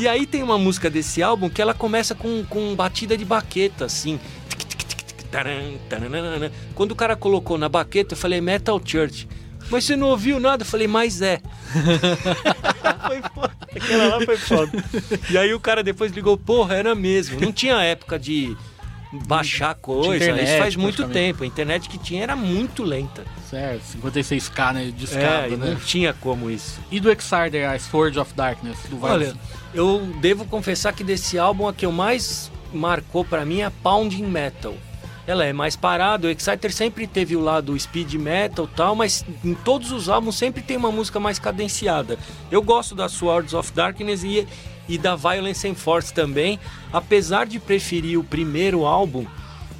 E 0.00 0.08
aí 0.08 0.26
tem 0.26 0.42
uma 0.42 0.58
música 0.58 0.90
desse 0.90 1.22
álbum 1.22 1.48
que 1.48 1.62
ela 1.62 1.72
começa 1.72 2.16
com, 2.16 2.44
com 2.44 2.74
batida 2.74 3.16
de 3.16 3.24
baqueta, 3.24 3.84
assim. 3.84 4.18
Quando 6.74 6.90
o 6.90 6.96
cara 6.96 7.14
colocou 7.14 7.56
na 7.56 7.68
baqueta, 7.68 8.14
eu 8.14 8.18
falei 8.18 8.40
Metal 8.40 8.80
Church. 8.84 9.28
Mas 9.70 9.84
você 9.84 9.96
não 9.96 10.08
ouviu 10.08 10.40
nada? 10.40 10.62
Eu 10.62 10.66
falei, 10.66 10.86
mas 10.86 11.22
é. 11.22 11.40
foi 13.06 13.22
foda. 13.34 13.56
Aquela 13.74 14.04
lá 14.16 14.24
foi 14.24 14.36
foda. 14.36 14.84
E 15.30 15.38
aí 15.38 15.54
o 15.54 15.60
cara 15.60 15.82
depois 15.82 16.12
ligou, 16.12 16.36
porra, 16.36 16.74
era 16.74 16.94
mesmo. 16.94 17.40
Não 17.40 17.52
tinha 17.52 17.80
época 17.82 18.18
de 18.18 18.56
baixar 19.26 19.74
coisa. 19.74 20.16
internet, 20.24 20.48
Isso 20.48 20.58
faz 20.58 20.76
muito 20.76 21.08
tempo. 21.08 21.44
A 21.44 21.46
internet 21.46 21.88
que 21.88 21.98
tinha 21.98 22.22
era 22.22 22.34
muito 22.36 22.82
lenta. 22.82 23.24
Certo, 23.48 23.82
56k, 24.02 24.72
né? 24.72 24.88
É, 24.88 24.90
Discada, 24.90 25.48
e 25.48 25.56
né? 25.56 25.70
não 25.70 25.76
tinha 25.76 26.12
como 26.14 26.50
isso. 26.50 26.80
E 26.90 26.98
do 27.00 27.10
Excider, 27.10 27.68
a 27.70 27.78
Sword 27.78 28.18
of 28.18 28.32
Darkness, 28.34 28.78
do 28.88 29.02
Olha, 29.02 29.18
Violence. 29.26 29.38
eu 29.72 30.00
devo 30.20 30.44
confessar 30.44 30.92
que 30.92 31.04
desse 31.04 31.38
álbum 31.38 31.68
a 31.68 31.72
que 31.72 31.86
eu 31.86 31.92
mais 31.92 32.50
marcou 32.72 33.24
pra 33.24 33.44
mim 33.44 33.60
é 33.60 33.66
a 33.66 33.70
Pounding 33.70 34.24
Metal. 34.26 34.74
Ela 35.26 35.46
é 35.46 35.54
mais 35.54 35.74
parada, 35.74 36.26
o 36.26 36.30
Exciter 36.30 36.70
sempre 36.70 37.06
teve 37.06 37.34
o 37.34 37.40
lado 37.40 37.78
speed 37.78 38.12
metal 38.14 38.68
tal, 38.76 38.94
mas 38.94 39.24
em 39.42 39.54
todos 39.54 39.90
os 39.90 40.10
álbuns 40.10 40.36
sempre 40.36 40.60
tem 40.60 40.76
uma 40.76 40.92
música 40.92 41.18
mais 41.18 41.38
cadenciada. 41.38 42.18
Eu 42.50 42.60
gosto 42.60 42.94
da 42.94 43.08
Swords 43.08 43.54
of 43.54 43.72
Darkness 43.72 44.22
e, 44.22 44.46
e 44.88 44.98
da 44.98 45.16
Violence 45.16 45.66
and 45.68 45.74
Force 45.74 46.12
também, 46.12 46.58
apesar 46.92 47.46
de 47.46 47.58
preferir 47.58 48.18
o 48.18 48.24
primeiro 48.24 48.84
álbum, 48.84 49.24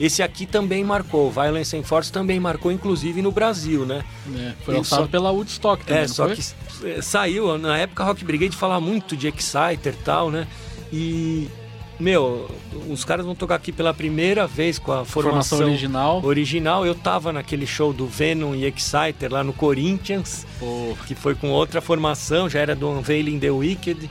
esse 0.01 0.23
aqui 0.23 0.45
também 0.47 0.83
marcou, 0.83 1.31
Violence 1.31 1.77
and 1.77 1.85
Force 1.85 2.11
também 2.11 2.41
marcou, 2.41 2.73
inclusive 2.73 3.23
no 3.23 3.31
Brasil, 3.31 3.87
né? 3.87 4.03
né? 4.27 4.55
Foi 4.65 4.75
lançado 4.75 5.03
só- 5.03 5.07
pela 5.09 5.31
Woodstock 5.31 5.85
também, 5.85 6.03
É, 6.03 6.09
só 6.09 6.27
foi? 6.27 6.37
que 6.37 6.43
é, 6.99 7.03
saiu, 7.03 7.57
na 7.59 7.79
época 7.79 8.03
Rock 8.03 8.25
Brigade 8.25 8.57
falava 8.57 8.81
muito 8.81 9.17
de 9.17 9.29
Exciter 9.29 9.95
e 9.95 10.03
tal, 10.05 10.31
né? 10.33 10.49
E, 10.93 11.49
meu, 12.01 12.51
os 12.89 13.05
caras 13.05 13.25
vão 13.25 13.37
tocar 13.37 13.55
aqui 13.55 13.71
pela 13.71 13.95
primeira 13.95 14.49
vez 14.49 14.81
com 14.81 14.91
a 14.91 15.05
Formação 15.05 15.59
formação, 15.59 15.61
original. 15.69 16.25
original. 16.25 16.85
Eu 16.87 16.95
tava 16.97 17.33
naquele 17.33 17.67
show 17.67 17.93
do 17.93 18.07
Venom 18.07 18.53
e 18.55 18.65
Exciter 18.65 19.31
lá 19.33 19.45
no 19.45 19.53
Corinthians, 19.53 20.45
Pô, 20.59 20.97
que 21.07 21.15
foi 21.15 21.37
com 21.37 21.51
outra 21.51 21.81
formação, 21.81 22.49
já 22.49 22.59
era 22.59 22.75
do 22.75 22.89
Unveiling 22.89 23.39
the 23.39 23.51
Wicked. 23.51 24.11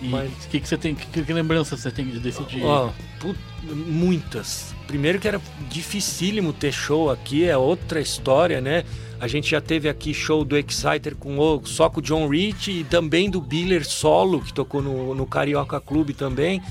E 0.00 0.08
Mas- 0.08 0.30
o 0.44 0.48
que, 0.48 0.60
que 0.60 0.68
você 0.68 0.76
tem? 0.76 0.94
Que, 0.94 1.22
que 1.24 1.32
lembrança 1.32 1.76
você 1.76 1.90
tem 1.90 2.06
de 2.06 2.20
decidir? 2.20 2.62
Ó, 2.64 2.90
put- 3.20 3.38
muitas. 3.62 4.74
Primeiro 4.86 5.18
que 5.18 5.28
era 5.28 5.40
dificílimo 5.68 6.52
ter 6.52 6.72
show 6.72 7.10
aqui, 7.10 7.44
é 7.44 7.56
outra 7.56 8.00
história, 8.00 8.60
né? 8.60 8.84
A 9.20 9.26
gente 9.26 9.50
já 9.50 9.60
teve 9.60 9.88
aqui 9.88 10.14
show 10.14 10.44
do 10.44 10.56
Exciter 10.56 11.16
com 11.16 11.38
o, 11.38 11.66
só 11.66 11.90
com 11.90 11.98
o 11.98 12.02
John 12.02 12.28
Rich 12.28 12.70
e 12.70 12.84
também 12.84 13.28
do 13.28 13.40
Biller 13.40 13.84
solo, 13.84 14.40
que 14.40 14.52
tocou 14.52 14.80
no, 14.80 15.14
no 15.14 15.26
Carioca 15.26 15.80
Clube 15.80 16.14
também. 16.14 16.62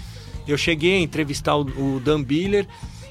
Eu 0.47 0.57
cheguei 0.57 0.95
a 0.97 1.01
entrevistar 1.01 1.57
o, 1.57 1.61
o 1.95 1.99
Dan 1.99 2.23
Biller. 2.23 2.65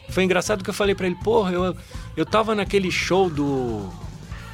Foi 0.08 0.24
engraçado 0.24 0.64
que 0.64 0.70
eu 0.70 0.74
falei 0.74 0.94
pra 0.94 1.06
ele, 1.06 1.16
porra, 1.16 1.52
eu, 1.52 1.76
eu 2.16 2.24
tava 2.24 2.54
naquele 2.54 2.90
show 2.90 3.28
do, 3.28 3.86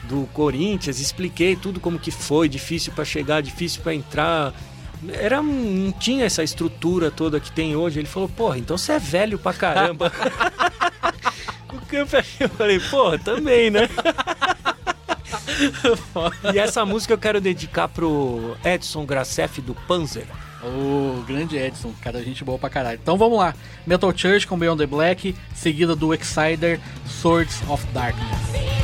do 0.08 0.26
Corinthians, 0.32 0.98
expliquei 0.98 1.54
tudo 1.54 1.78
como 1.78 1.98
que 1.98 2.10
foi, 2.10 2.48
difícil 2.48 2.92
pra 2.92 3.04
chegar, 3.04 3.40
difícil 3.40 3.82
pra 3.82 3.94
entrar. 3.94 4.52
Era, 5.08 5.42
não 5.42 5.92
tinha 5.92 6.24
essa 6.24 6.42
estrutura 6.42 7.10
toda 7.10 7.40
que 7.40 7.50
tem 7.50 7.74
hoje. 7.74 7.98
Ele 7.98 8.08
falou, 8.08 8.28
porra, 8.28 8.58
então 8.58 8.78
você 8.78 8.92
é 8.92 8.98
velho 8.98 9.38
pra 9.38 9.52
caramba. 9.52 10.12
o 11.72 11.94
eu 11.94 12.06
falei- 12.06 12.26
eu 12.40 12.48
falei, 12.48 12.80
porra, 12.80 13.18
também, 13.18 13.70
né? 13.70 13.88
e 16.54 16.58
essa 16.58 16.84
música 16.84 17.14
eu 17.14 17.18
quero 17.18 17.40
dedicar 17.40 17.88
pro 17.88 18.56
Edson 18.64 19.04
Gracef 19.04 19.60
do 19.60 19.74
Panzer. 19.74 20.26
O 20.64 21.24
grande 21.26 21.56
Edson, 21.56 21.92
cara, 22.00 22.22
gente 22.22 22.44
boa 22.44 22.58
pra 22.58 22.70
caralho. 22.70 22.98
Então 23.02 23.18
vamos 23.18 23.38
lá. 23.38 23.52
Metal 23.84 24.16
Church 24.16 24.46
com 24.46 24.56
Beyond 24.56 24.78
the 24.78 24.86
Black, 24.86 25.34
seguida 25.54 25.96
do 25.96 26.14
Exciter 26.14 26.78
Swords 27.04 27.60
of 27.68 27.84
Darkness. 27.88 28.81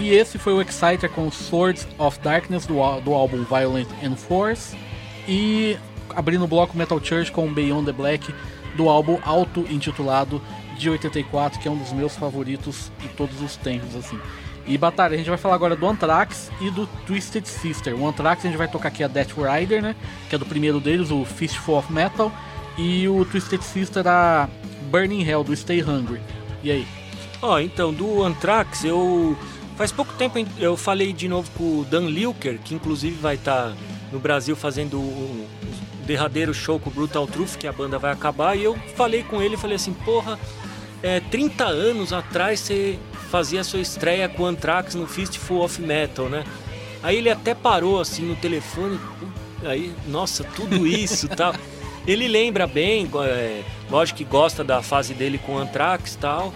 E 0.00 0.14
esse 0.14 0.38
foi 0.38 0.54
o 0.54 0.62
Exciter 0.62 1.10
com 1.10 1.30
Swords 1.30 1.86
of 1.98 2.18
Darkness 2.20 2.64
do, 2.64 2.74
do 3.00 3.12
álbum 3.12 3.44
Violent 3.44 3.88
and 4.02 4.16
Force. 4.16 4.74
E 5.28 5.76
abrindo 6.16 6.44
o 6.44 6.48
bloco 6.48 6.76
Metal 6.76 6.98
Church 7.04 7.30
com 7.30 7.52
Beyond 7.52 7.84
the 7.84 7.92
Black 7.92 8.34
do 8.76 8.88
álbum 8.88 9.18
auto-intitulado 9.22 10.40
de 10.78 10.88
84, 10.88 11.60
que 11.60 11.68
é 11.68 11.70
um 11.70 11.76
dos 11.76 11.92
meus 11.92 12.16
favoritos 12.16 12.90
de 12.98 13.08
todos 13.08 13.42
os 13.42 13.56
tempos, 13.56 13.94
assim. 13.94 14.18
E 14.66 14.78
Batalha, 14.78 15.14
a 15.14 15.18
gente 15.18 15.28
vai 15.28 15.38
falar 15.38 15.54
agora 15.54 15.76
do 15.76 15.86
Anthrax 15.86 16.50
e 16.62 16.70
do 16.70 16.86
Twisted 17.06 17.44
Sister. 17.44 17.94
O 17.94 18.08
Anthrax 18.08 18.42
a 18.44 18.48
gente 18.48 18.56
vai 18.56 18.68
tocar 18.68 18.88
aqui 18.88 19.04
a 19.04 19.08
Death 19.08 19.32
Rider, 19.36 19.82
né? 19.82 19.94
Que 20.30 20.36
é 20.36 20.38
do 20.38 20.46
primeiro 20.46 20.80
deles, 20.80 21.10
o 21.10 21.26
Fistful 21.26 21.76
of 21.76 21.92
Metal. 21.92 22.32
E 22.78 23.06
o 23.06 23.24
Twisted 23.26 23.60
Sister, 23.60 24.06
a 24.06 24.48
Burning 24.90 25.22
Hell, 25.24 25.44
do 25.44 25.54
Stay 25.54 25.82
Hungry. 25.82 26.20
E 26.62 26.70
aí? 26.70 26.86
Ó, 27.42 27.58
então, 27.58 27.92
do 27.92 28.22
Anthrax, 28.22 28.84
eu. 28.84 29.36
Faz 29.80 29.90
pouco 29.90 30.12
tempo 30.12 30.38
eu 30.58 30.76
falei 30.76 31.10
de 31.10 31.26
novo 31.26 31.50
com 31.56 31.80
o 31.80 31.86
Dan 31.86 32.02
Lilker, 32.02 32.58
que 32.62 32.74
inclusive 32.74 33.16
vai 33.18 33.36
estar 33.36 33.72
no 34.12 34.18
Brasil 34.18 34.54
fazendo 34.54 34.98
o 34.98 35.48
derradeiro 36.04 36.52
show 36.52 36.78
com 36.78 36.90
o 36.90 36.92
Brutal 36.92 37.26
Truth, 37.26 37.56
que 37.56 37.66
a 37.66 37.72
banda 37.72 37.98
vai 37.98 38.12
acabar, 38.12 38.54
e 38.54 38.62
eu 38.62 38.76
falei 38.94 39.22
com 39.22 39.40
ele, 39.40 39.56
falei 39.56 39.76
assim, 39.76 39.94
porra, 39.94 40.38
é, 41.02 41.18
30 41.20 41.64
anos 41.64 42.12
atrás 42.12 42.60
você 42.60 42.98
fazia 43.30 43.64
sua 43.64 43.80
estreia 43.80 44.28
com 44.28 44.42
o 44.42 44.46
Anthrax 44.46 44.94
no 44.94 45.06
Fistful 45.06 45.64
of 45.64 45.80
Metal, 45.80 46.28
né? 46.28 46.44
Aí 47.02 47.16
ele 47.16 47.30
até 47.30 47.54
parou 47.54 47.98
assim 48.02 48.20
no 48.26 48.36
telefone, 48.36 49.00
"Put- 49.18 49.66
aí, 49.66 49.94
nossa, 50.08 50.44
tudo 50.44 50.86
isso 50.86 51.24
e 51.24 51.28
tal. 51.34 51.54
Ele 52.06 52.28
lembra 52.28 52.66
bem, 52.66 53.08
é, 53.24 53.62
lógico 53.90 54.18
que 54.18 54.24
gosta 54.24 54.62
da 54.62 54.82
fase 54.82 55.14
dele 55.14 55.38
com 55.38 55.54
o 55.54 55.58
Anthrax 55.58 56.16
e 56.16 56.18
tal. 56.18 56.52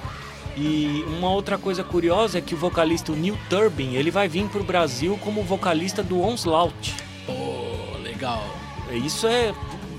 E 0.57 1.05
uma 1.19 1.31
outra 1.31 1.59
coisa 1.59 1.83
curiosa 1.83 2.39
é 2.39 2.41
que 2.41 2.55
o 2.55 2.59
vocalista 2.59 3.11
o 3.11 3.17
Neil 3.17 3.37
Turbin, 3.51 3.95
ele 3.95 4.11
vai 4.11 4.29
vir 4.29 4.47
pro 4.49 4.63
Brasil 4.63 5.19
como 5.23 5.43
vocalista 5.43 6.03
do 6.03 6.21
Onslaught. 6.23 6.95
Pô, 7.27 7.99
legal. 8.03 8.45
Isso 8.93 9.27
é 9.27 9.53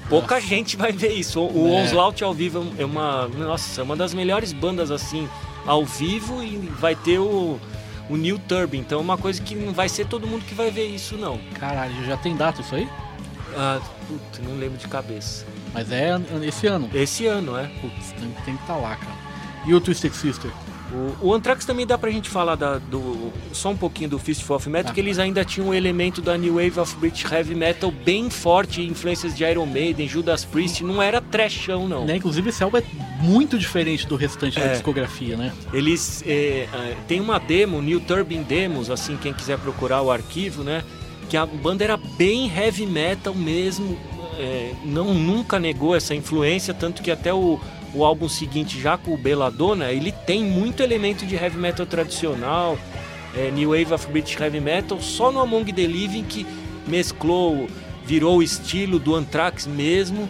pouca 0.09 0.39
gente 0.39 0.77
vai 0.77 0.91
ver 0.91 1.11
isso. 1.11 1.41
O, 1.41 1.63
o 1.63 1.67
É. 1.67 1.81
Onslaught 1.83 2.23
ao 2.23 2.33
vivo 2.33 2.65
é 2.77 2.85
uma, 2.85 3.27
nossa, 3.27 3.81
é 3.81 3.83
uma 3.83 3.95
das 3.95 4.13
melhores 4.13 4.53
bandas 4.53 4.91
assim 4.91 5.27
ao 5.65 5.83
vivo 5.83 6.41
e 6.43 6.57
vai 6.79 6.95
ter 6.95 7.19
o 7.19 7.59
o 8.09 8.15
Neil 8.15 8.39
Turbin. 8.39 8.79
Então 8.79 8.99
é 8.99 9.01
uma 9.01 9.17
coisa 9.17 9.41
que 9.41 9.55
não 9.55 9.73
vai 9.73 9.89
ser 9.89 10.05
todo 10.07 10.27
mundo 10.27 10.45
que 10.45 10.53
vai 10.53 10.69
ver 10.69 10.85
isso 10.85 11.17
não. 11.17 11.39
Caralho, 11.59 12.05
já 12.05 12.15
tem 12.15 12.35
data 12.35 12.61
isso 12.61 12.75
aí? 12.75 12.87
Ah, 13.57 13.79
puta, 14.07 14.47
não 14.47 14.57
lembro 14.57 14.77
de 14.77 14.87
cabeça. 14.87 15.45
Mas 15.73 15.91
é 15.91 16.09
esse 16.43 16.67
ano. 16.67 16.89
Esse 16.93 17.25
ano, 17.25 17.57
é. 17.57 17.67
Putz, 17.81 18.11
tem, 18.11 18.29
tem 18.45 18.55
que 18.55 18.61
estar 18.61 18.75
lá, 18.75 18.95
cara. 18.95 19.24
E 19.67 19.73
o 19.73 19.81
Twisted 19.81 20.13
Sister? 20.13 20.51
O, 21.21 21.29
o 21.29 21.33
Anthrax 21.33 21.65
também 21.65 21.85
dá 21.85 21.97
pra 21.97 22.11
gente 22.11 22.29
falar 22.29 22.55
da- 22.55 22.77
do, 22.77 23.33
só 23.51 23.71
um 23.71 23.75
pouquinho 23.75 24.11
do 24.11 24.19
Fistful 24.19 24.55
of 24.55 24.69
Metal, 24.69 24.89
Tá. 24.89 24.93
que 24.93 24.99
eles 24.99 25.17
ainda 25.17 25.43
tinham 25.43 25.69
um 25.69 25.73
elemento 25.73 26.21
da 26.21 26.37
New 26.37 26.53
Wave 26.55 26.79
of 26.79 26.95
British 26.97 27.29
Heavy 27.29 27.55
Metal 27.55 27.91
bem 27.91 28.29
forte, 28.29 28.81
influências 28.83 29.35
de 29.35 29.43
Iron 29.43 29.65
Maiden, 29.65 30.07
Judas 30.07 30.45
Priest, 30.45 30.83
não 30.83 31.01
era 31.01 31.19
trashão 31.19 31.87
não. 31.87 32.05
Né? 32.05 32.15
Inclusive 32.17 32.49
esse 32.49 32.63
álbum 32.63 32.77
é 32.77 32.83
muito 33.19 33.57
diferente 33.57 34.05
do 34.07 34.15
restante 34.15 34.59
da 34.59 34.67
É. 34.67 34.71
discografia, 34.73 35.35
né? 35.35 35.51
Eles 35.73 36.23
é, 36.25 36.67
é, 36.71 36.95
tem 37.07 37.19
uma 37.19 37.39
demo, 37.39 37.81
New 37.81 37.99
Turbine 37.99 38.43
Demos, 38.43 38.91
assim, 38.91 39.17
quem 39.17 39.33
quiser 39.33 39.57
procurar 39.57 40.01
o 40.03 40.11
arquivo, 40.11 40.63
né? 40.63 40.83
Que 41.27 41.35
a 41.35 41.45
banda 41.47 41.83
era 41.83 41.97
bem 41.97 42.47
heavy 42.55 42.85
metal 42.85 43.33
mesmo, 43.33 43.97
é, 44.37 44.73
não 44.85 45.13
nunca 45.15 45.59
negou 45.59 45.95
essa 45.95 46.13
influência, 46.13 46.73
tanto 46.73 47.01
que 47.01 47.09
até 47.09 47.33
o, 47.33 47.59
o 47.95 48.03
álbum 48.03 48.27
seguinte, 48.27 48.79
já 48.79 48.97
com 48.97 49.13
o 49.13 49.17
Belladonna, 49.17 49.91
ele 49.91 50.11
tem 50.11 50.43
muito 50.43 50.83
elemento 50.83 51.25
de 51.25 51.35
heavy 51.35 51.57
metal 51.57 51.85
tradicional, 51.85 52.77
é, 53.35 53.49
New 53.51 53.69
Wave 53.69 53.93
of 53.93 54.07
British 54.07 54.39
Heavy 54.39 54.59
Metal, 54.59 54.99
só 54.99 55.31
no 55.31 55.39
Among 55.39 55.71
the 55.71 55.87
Living 55.87 56.23
que 56.23 56.45
mesclou, 56.85 57.67
virou 58.05 58.37
o 58.37 58.43
estilo 58.43 58.99
do 58.99 59.15
Anthrax 59.15 59.65
mesmo. 59.65 60.29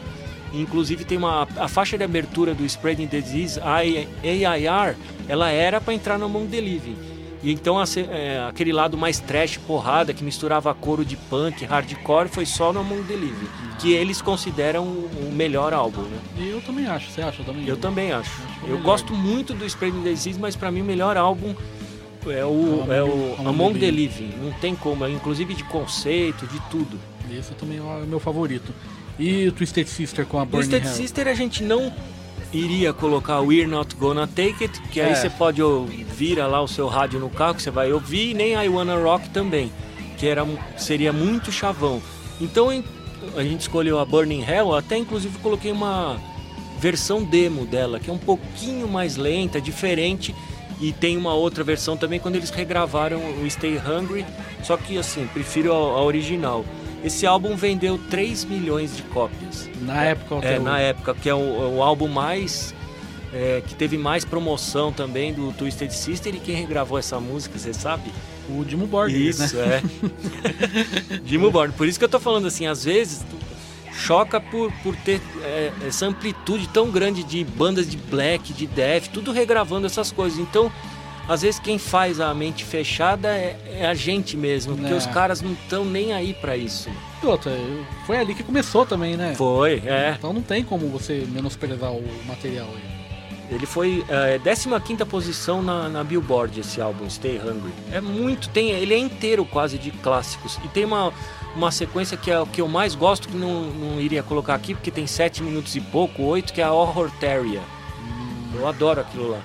Inclusive 0.53 1.03
tem 1.03 1.17
uma 1.17 1.47
a 1.57 1.67
faixa 1.67 1.97
de 1.97 2.03
abertura 2.03 2.53
do 2.53 2.63
Spreading 2.65 3.07
Disease 3.07 3.59
AIR, 3.59 4.95
ela 5.27 5.49
era 5.49 5.81
para 5.81 5.93
entrar 5.93 6.17
no 6.17 6.25
Among 6.25 6.47
the 6.47 6.61
Living. 6.61 7.14
E 7.45 7.51
então 7.51 7.77
a 7.79 7.85
se- 7.85 8.07
é, 8.09 8.43
aquele 8.49 8.73
lado 8.73 8.97
mais 8.97 9.19
trash, 9.19 9.57
porrada, 9.57 10.13
que 10.13 10.23
misturava 10.23 10.73
coro 10.73 11.05
de 11.05 11.15
punk, 11.15 11.63
hardcore, 11.63 12.27
foi 12.27 12.45
só 12.45 12.73
no 12.73 12.79
Among 12.79 13.03
the 13.03 13.13
Living, 13.13 13.47
que 13.79 13.93
eles 13.93 14.19
consideram 14.19 14.83
o 14.83 15.31
melhor 15.31 15.71
álbum, 15.71 16.01
né? 16.01 16.17
E 16.39 16.49
eu 16.49 16.59
também 16.61 16.87
acho, 16.87 17.11
você 17.11 17.21
acha 17.21 17.43
também? 17.43 17.67
Eu 17.67 17.77
também 17.77 18.11
acho. 18.11 18.31
Acho 18.61 18.65
Eu 18.67 18.79
gosto 18.79 19.13
muito 19.13 19.53
do 19.53 19.63
Spreading 19.65 20.01
Disease, 20.01 20.39
mas 20.39 20.55
para 20.55 20.71
mim 20.71 20.81
o 20.81 20.85
melhor 20.85 21.15
álbum 21.17 21.53
é 22.27 22.43
o, 22.43 22.49
Among- 22.81 22.91
é 22.91 23.03
o 23.03 23.35
Among 23.37 23.47
Among 23.49 23.73
the 23.75 23.85
the 23.85 23.91
Living. 23.91 24.33
Não 24.41 24.51
tem 24.53 24.75
como, 24.75 25.05
é 25.05 25.11
inclusive 25.11 25.53
de 25.53 25.63
conceito, 25.65 26.47
de 26.47 26.59
tudo. 26.71 26.99
Esse 27.31 27.53
também 27.53 27.77
é 27.77 27.81
o 27.81 28.07
meu 28.07 28.19
favorito. 28.19 28.73
E 29.19 29.47
o 29.47 29.51
Twisted 29.51 29.87
Sister 29.87 30.25
com 30.25 30.39
a 30.39 30.45
Burning 30.45 30.67
Twisted 30.69 30.83
Hell? 30.83 30.93
Sister 30.95 31.27
a 31.27 31.33
gente 31.35 31.63
não 31.63 31.93
iria 32.55 32.93
colocar 32.93 33.41
We're 33.41 33.67
Not 33.67 33.95
Gonna 33.95 34.27
Take 34.27 34.63
It, 34.63 34.81
que 34.91 35.01
aí 35.01 35.11
É. 35.11 35.15
você 35.15 35.29
pode 35.29 35.61
ouvir 35.61 36.35
lá 36.37 36.61
o 36.61 36.67
seu 36.67 36.87
rádio 36.87 37.19
no 37.19 37.29
carro 37.29 37.55
que 37.55 37.61
você 37.61 37.71
vai 37.71 37.91
ouvir, 37.91 38.31
e 38.31 38.33
nem 38.33 38.53
I 38.53 38.69
Wanna 38.69 38.95
Rock 38.95 39.29
também, 39.29 39.71
que 40.17 40.25
era, 40.27 40.45
seria 40.77 41.11
muito 41.11 41.51
chavão. 41.51 42.01
Então 42.39 42.69
a 43.35 43.43
gente 43.43 43.61
escolheu 43.61 43.99
a 43.99 44.05
Burning 44.05 44.43
Hell, 44.43 44.73
até 44.73 44.97
inclusive 44.97 45.37
coloquei 45.39 45.71
uma 45.71 46.17
versão 46.79 47.23
demo 47.23 47.65
dela, 47.65 47.99
que 47.99 48.09
é 48.09 48.13
um 48.13 48.17
pouquinho 48.17 48.87
mais 48.87 49.15
lenta, 49.17 49.59
diferente. 49.59 50.33
E 50.81 50.91
tem 50.91 51.15
uma 51.15 51.33
outra 51.33 51.63
versão 51.63 51.95
também 51.95 52.19
quando 52.19 52.35
eles 52.35 52.49
regravaram 52.49 53.17
o 53.41 53.49
Stay 53.49 53.77
Hungry, 53.77 54.25
só 54.61 54.75
que 54.75 54.97
assim, 54.97 55.25
prefiro 55.33 55.71
a, 55.71 55.75
a 55.75 56.03
original. 56.03 56.65
Esse 57.03 57.25
álbum 57.25 57.55
vendeu 57.55 57.99
3 58.09 58.45
milhões 58.45 58.95
de 58.95 59.03
cópias. 59.03 59.69
Na 59.81 60.03
época, 60.03 60.45
É, 60.45 60.59
na 60.59 60.79
época, 60.79 61.13
que 61.13 61.29
é 61.29 61.35
o, 61.35 61.75
o 61.77 61.83
álbum 61.83 62.07
mais. 62.07 62.73
é, 63.33 63.61
que 63.65 63.75
teve 63.75 63.97
mais 63.97 64.23
promoção 64.25 64.91
também 64.93 65.33
do 65.33 65.51
Twisted 65.53 65.91
Sister. 65.91 66.33
E 66.35 66.39
quem 66.39 66.55
regravou 66.55 66.97
essa 66.97 67.19
música, 67.19 67.57
você 67.59 67.73
sabe? 67.73 68.11
o 68.47 68.63
Dimo 68.63 68.85
Borgir, 68.85 69.17
né? 69.17 69.45
Isso, 69.45 69.57
é. 69.59 69.81
Dimo 71.25 71.49
Borgir. 71.51 71.75
Por 71.75 71.87
isso 71.87 71.97
que 71.97 72.05
eu 72.05 72.09
tô 72.09 72.19
falando 72.19 72.47
assim, 72.47 72.67
às 72.67 72.83
vezes 72.83 73.25
choca 73.91 74.39
por, 74.41 74.71
por 74.83 74.95
ter 74.97 75.21
é, 75.41 75.71
essa 75.87 76.05
amplitude 76.05 76.67
tão 76.67 76.91
grande 76.91 77.23
de 77.23 77.43
bandas 77.43 77.89
de 77.89 77.97
black, 77.97 78.53
de 78.53 78.67
death, 78.67 79.05
tudo 79.13 79.31
regravando 79.31 79.87
essas 79.87 80.11
coisas. 80.11 80.37
Então, 80.37 80.71
às 81.27 81.41
vezes 81.41 81.59
quem 81.59 81.77
faz 81.77 82.19
a 82.19 82.33
mente 82.33 82.63
fechada 82.63 83.29
é, 83.29 83.57
é 83.79 83.85
a 83.87 83.93
gente 83.93 84.37
mesmo, 84.37 84.75
porque 84.77 84.93
É. 84.93 84.97
os 84.97 85.05
caras 85.07 85.41
não 85.41 85.53
estão 85.53 85.83
nem 85.83 86.13
aí 86.13 86.33
pra 86.33 86.55
isso. 86.55 86.89
E 87.21 87.25
outra, 87.25 87.51
foi 88.05 88.17
ali 88.17 88.35
que 88.35 88.43
começou 88.43 88.85
também, 88.85 89.17
né? 89.17 89.33
Foi, 89.35 89.81
é. 89.85 90.15
Então 90.17 90.31
não 90.33 90.41
tem 90.41 90.63
como 90.63 90.87
você 90.87 91.25
menosprezar 91.29 91.91
o 91.91 92.03
material 92.27 92.67
aí. 92.67 92.95
Ele 93.51 93.65
foi 93.67 94.03
é, 94.09 94.39
15 94.39 95.05
posição 95.05 95.61
na, 95.61 95.87
na 95.87 96.03
Billboard, 96.03 96.59
esse 96.59 96.81
álbum, 96.81 97.07
Stay 97.09 97.37
Hungry. 97.37 97.71
É 97.91 98.01
muito, 98.01 98.49
tem, 98.49 98.71
ele 98.71 98.93
é 98.93 98.97
inteiro 98.97 99.45
quase 99.45 99.77
de 99.77 99.91
clássicos. 99.91 100.59
E 100.63 100.67
tem 100.69 100.83
uma, 100.83 101.13
uma 101.55 101.71
sequência 101.71 102.17
que 102.17 102.31
é 102.31 102.39
o 102.39 102.47
que 102.47 102.59
eu 102.59 102.67
mais 102.67 102.95
gosto, 102.95 103.27
que 103.27 103.37
não, 103.37 103.65
não 103.65 104.01
iria 104.01 104.23
colocar 104.23 104.55
aqui, 104.55 104.73
porque 104.73 104.89
tem 104.89 105.05
7 105.05 105.43
minutos 105.43 105.75
e 105.75 105.81
pouco, 105.81 106.23
8, 106.23 106.53
que 106.53 106.59
é 106.61 106.63
a 106.63 106.71
Horror 106.71 107.11
Terrier. 107.19 107.61
Eu 108.55 108.67
adoro 108.67 109.01
aquilo 109.01 109.31
lá. 109.31 109.39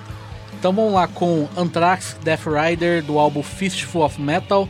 Então 0.61 0.75
vamos 0.75 0.93
lá 0.93 1.09
com 1.09 1.49
Anthrax 1.57 2.19
Death 2.23 2.43
Rider 2.45 3.03
do 3.03 3.19
álbum 3.19 3.43
Fistful 3.43 4.05
of 4.05 4.21
Metal, 4.21 4.69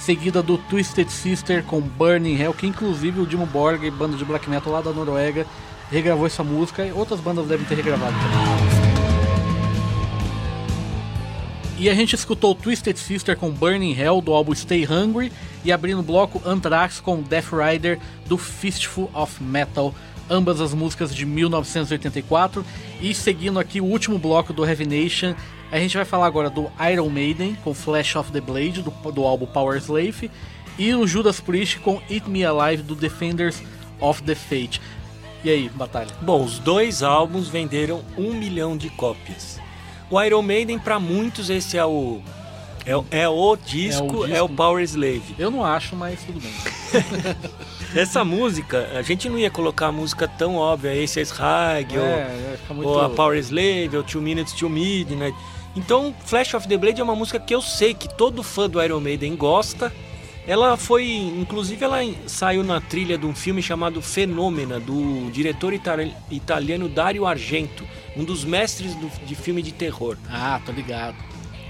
seguida 0.00 0.42
do 0.42 0.58
Twisted 0.58 1.08
Sister 1.08 1.62
com 1.62 1.80
Burning 1.80 2.36
Hell, 2.36 2.52
que 2.52 2.66
inclusive 2.66 3.20
o 3.20 3.26
Dimo 3.26 3.46
Borg, 3.46 3.88
banda 3.92 4.16
de 4.16 4.24
black 4.24 4.50
metal 4.50 4.72
lá 4.72 4.80
da 4.80 4.90
Noruega, 4.90 5.46
regravou 5.92 6.26
essa 6.26 6.42
música 6.42 6.84
e 6.84 6.90
outras 6.90 7.20
bandas 7.20 7.46
devem 7.46 7.64
ter 7.66 7.76
regravado 7.76 8.16
também. 8.16 8.58
E 11.78 11.88
a 11.88 11.94
gente 11.94 12.16
escutou 12.16 12.52
Twisted 12.56 12.96
Sister 12.96 13.36
com 13.36 13.52
Burning 13.52 13.96
Hell 13.96 14.20
do 14.20 14.32
álbum 14.32 14.52
Stay 14.52 14.84
Hungry 14.90 15.30
e 15.64 15.70
abrindo 15.70 16.00
o 16.00 16.02
bloco 16.02 16.42
Anthrax 16.44 16.98
com 16.98 17.22
Death 17.22 17.52
Rider 17.52 18.00
do 18.26 18.36
Fistful 18.36 19.08
of 19.14 19.40
Metal, 19.40 19.94
ambas 20.30 20.60
as 20.60 20.74
músicas 20.74 21.14
de 21.14 21.24
1984. 21.24 22.64
E 23.00 23.14
seguindo 23.14 23.58
aqui 23.58 23.80
o 23.80 23.84
último 23.84 24.18
bloco 24.18 24.52
do 24.52 24.64
Heavy 24.64 24.86
Nation, 24.86 25.34
a 25.70 25.78
gente 25.78 25.96
vai 25.96 26.04
falar 26.04 26.26
agora 26.26 26.48
do 26.48 26.70
Iron 26.90 27.08
Maiden 27.08 27.56
com 27.62 27.74
Flash 27.74 28.16
of 28.16 28.32
the 28.32 28.40
Blade 28.40 28.82
do, 28.82 28.90
do 29.12 29.24
álbum 29.24 29.46
Power 29.46 29.78
Slave 29.78 30.30
e 30.78 30.94
o 30.94 31.06
Judas 31.06 31.40
Priest 31.40 31.80
com 31.80 32.00
Eat 32.08 32.28
Me 32.28 32.44
Alive 32.44 32.82
do 32.82 32.94
Defenders 32.94 33.62
of 34.00 34.22
the 34.22 34.34
Fate. 34.34 34.80
E 35.44 35.50
aí, 35.50 35.68
batalha? 35.68 36.10
Bom, 36.22 36.44
os 36.44 36.58
dois 36.58 37.02
álbuns 37.02 37.48
venderam 37.48 38.02
um 38.16 38.34
milhão 38.34 38.76
de 38.76 38.90
cópias. 38.90 39.60
O 40.10 40.20
Iron 40.22 40.42
Maiden, 40.42 40.78
para 40.78 40.98
muitos, 40.98 41.50
esse 41.50 41.76
é 41.76 41.84
o. 41.84 42.22
É, 42.88 42.96
o- 42.96 43.04
é 43.10 43.28
o 43.28 43.56
disco, 43.56 44.24
é 44.24 44.40
o 44.40 44.48
disco. 44.48 44.48
Power 44.48 44.82
Slave. 44.82 45.34
Eu 45.38 45.50
não 45.50 45.62
acho, 45.64 45.94
mas 45.94 46.20
tudo 46.24 46.40
bem. 46.40 46.52
Essa 47.94 48.24
música, 48.24 48.88
a 48.94 49.02
gente 49.02 49.28
não 49.28 49.38
ia 49.38 49.50
colocar 49.50 49.88
a 49.88 49.92
música 49.92 50.26
tão 50.26 50.56
óbvia, 50.56 50.94
esse 50.94 51.20
é 51.20 51.22
ou, 51.98 52.04
É, 52.04 52.56
fica 52.60 52.74
muito... 52.74 52.88
ou 52.88 53.00
a 53.00 53.10
Power 53.10 53.38
Slave, 53.38 53.90
ou 53.96 54.02
Two 54.02 54.20
Minutes 54.22 54.52
to 54.54 54.68
Midnight. 54.70 55.36
Então, 55.76 56.14
Flash 56.24 56.54
of 56.54 56.66
the 56.66 56.76
Blade 56.76 57.00
é 57.00 57.04
uma 57.04 57.14
música 57.14 57.38
que 57.38 57.54
eu 57.54 57.60
sei 57.62 57.92
que 57.94 58.08
todo 58.08 58.42
fã 58.42 58.68
do 58.68 58.82
Iron 58.82 59.00
Maiden 59.00 59.36
gosta. 59.36 59.92
Ela 60.46 60.76
foi, 60.78 61.06
inclusive, 61.12 61.84
ela 61.84 61.98
saiu 62.26 62.64
na 62.64 62.80
trilha 62.80 63.18
de 63.18 63.26
um 63.26 63.34
filme 63.34 63.60
chamado 63.62 64.00
Fenômena, 64.00 64.80
do 64.80 65.30
diretor 65.30 65.74
itali- 65.74 66.14
italiano 66.30 66.88
Dario 66.88 67.26
Argento, 67.26 67.84
um 68.16 68.24
dos 68.24 68.44
mestres 68.44 68.94
do- 68.94 69.10
de 69.26 69.34
filme 69.34 69.60
de 69.60 69.72
terror. 69.72 70.16
Ah, 70.30 70.58
tô 70.64 70.72
ligado. 70.72 71.14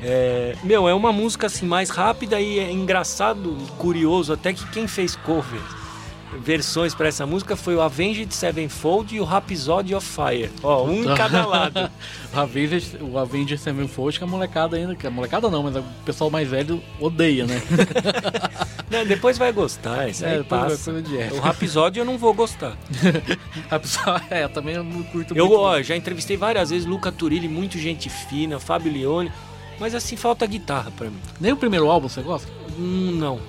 É, 0.03 0.55
meu, 0.63 0.89
é 0.89 0.95
uma 0.95 1.13
música 1.13 1.47
assim 1.47 1.67
mais 1.67 1.91
rápida 1.91 2.41
e 2.41 2.59
é 2.59 2.71
engraçado 2.71 3.57
e 3.61 3.71
curioso 3.73 4.33
até 4.33 4.53
que 4.53 4.67
quem 4.71 4.87
fez 4.87 5.17
cover 5.17 5.61
versões 6.37 6.95
para 6.95 7.09
essa 7.09 7.27
música 7.27 7.57
foi 7.57 7.75
o 7.75 7.81
Avenged 7.81 8.33
Sevenfold 8.35 9.15
e 9.15 9.21
o 9.21 9.25
Rhapsody 9.25 9.95
of 9.95 10.07
Fire. 10.07 10.51
Ó, 10.63 10.85
um 10.85 11.05
em 11.05 11.15
cada 11.15 11.45
lado. 11.47 11.91
O 12.35 12.39
Avengers, 12.39 12.95
o 13.01 13.19
Avengers 13.19 13.61
Sevenfold 13.61 14.19
que 14.19 14.25
a 14.25 14.27
molecada 14.27 14.77
ainda, 14.77 14.95
que 14.95 15.07
a 15.07 15.11
molecada 15.11 15.51
não, 15.51 15.63
mas 15.63 15.77
o 15.77 15.85
pessoal 16.05 16.31
mais 16.31 16.49
velho 16.49 16.83
odeia, 17.01 17.47
né? 17.47 17.61
Não, 18.91 19.05
depois 19.05 19.37
vai 19.37 19.53
gostar, 19.53 20.09
isso 20.09 20.25
aí 20.25 20.33
É, 20.33 20.35
vai 20.37 20.45
passa. 20.45 20.91
O. 20.91 21.41
Rhapsody 21.41 21.99
eu 21.99 22.07
não 22.07 22.17
vou 22.17 22.33
gostar. 22.33 22.75
É, 24.31 24.49
também 24.49 24.77
eu 24.77 24.83
não 24.83 25.03
curto 25.03 25.37
Eu 25.37 25.47
muito. 25.47 25.61
ó, 25.61 25.83
já 25.83 25.95
entrevistei 25.95 26.39
várias 26.39 26.71
vezes 26.71 26.87
Luca 26.87 27.13
Turilli, 27.13 27.49
muito 27.49 27.77
gente 27.79 28.09
fina, 28.09 28.59
Fábio 28.59 28.91
Leone, 28.91 29.31
mas 29.79 29.95
assim 29.95 30.17
falta 30.17 30.47
guitarra 30.47 30.91
pra 30.91 31.09
mim. 31.09 31.21
Nem 31.41 31.53
o 31.53 31.57
primeiro 31.57 31.91
álbum 31.91 32.09
você 32.09 32.23
gosta? 32.23 32.51
Hum, 32.79 33.13
não. 33.13 33.41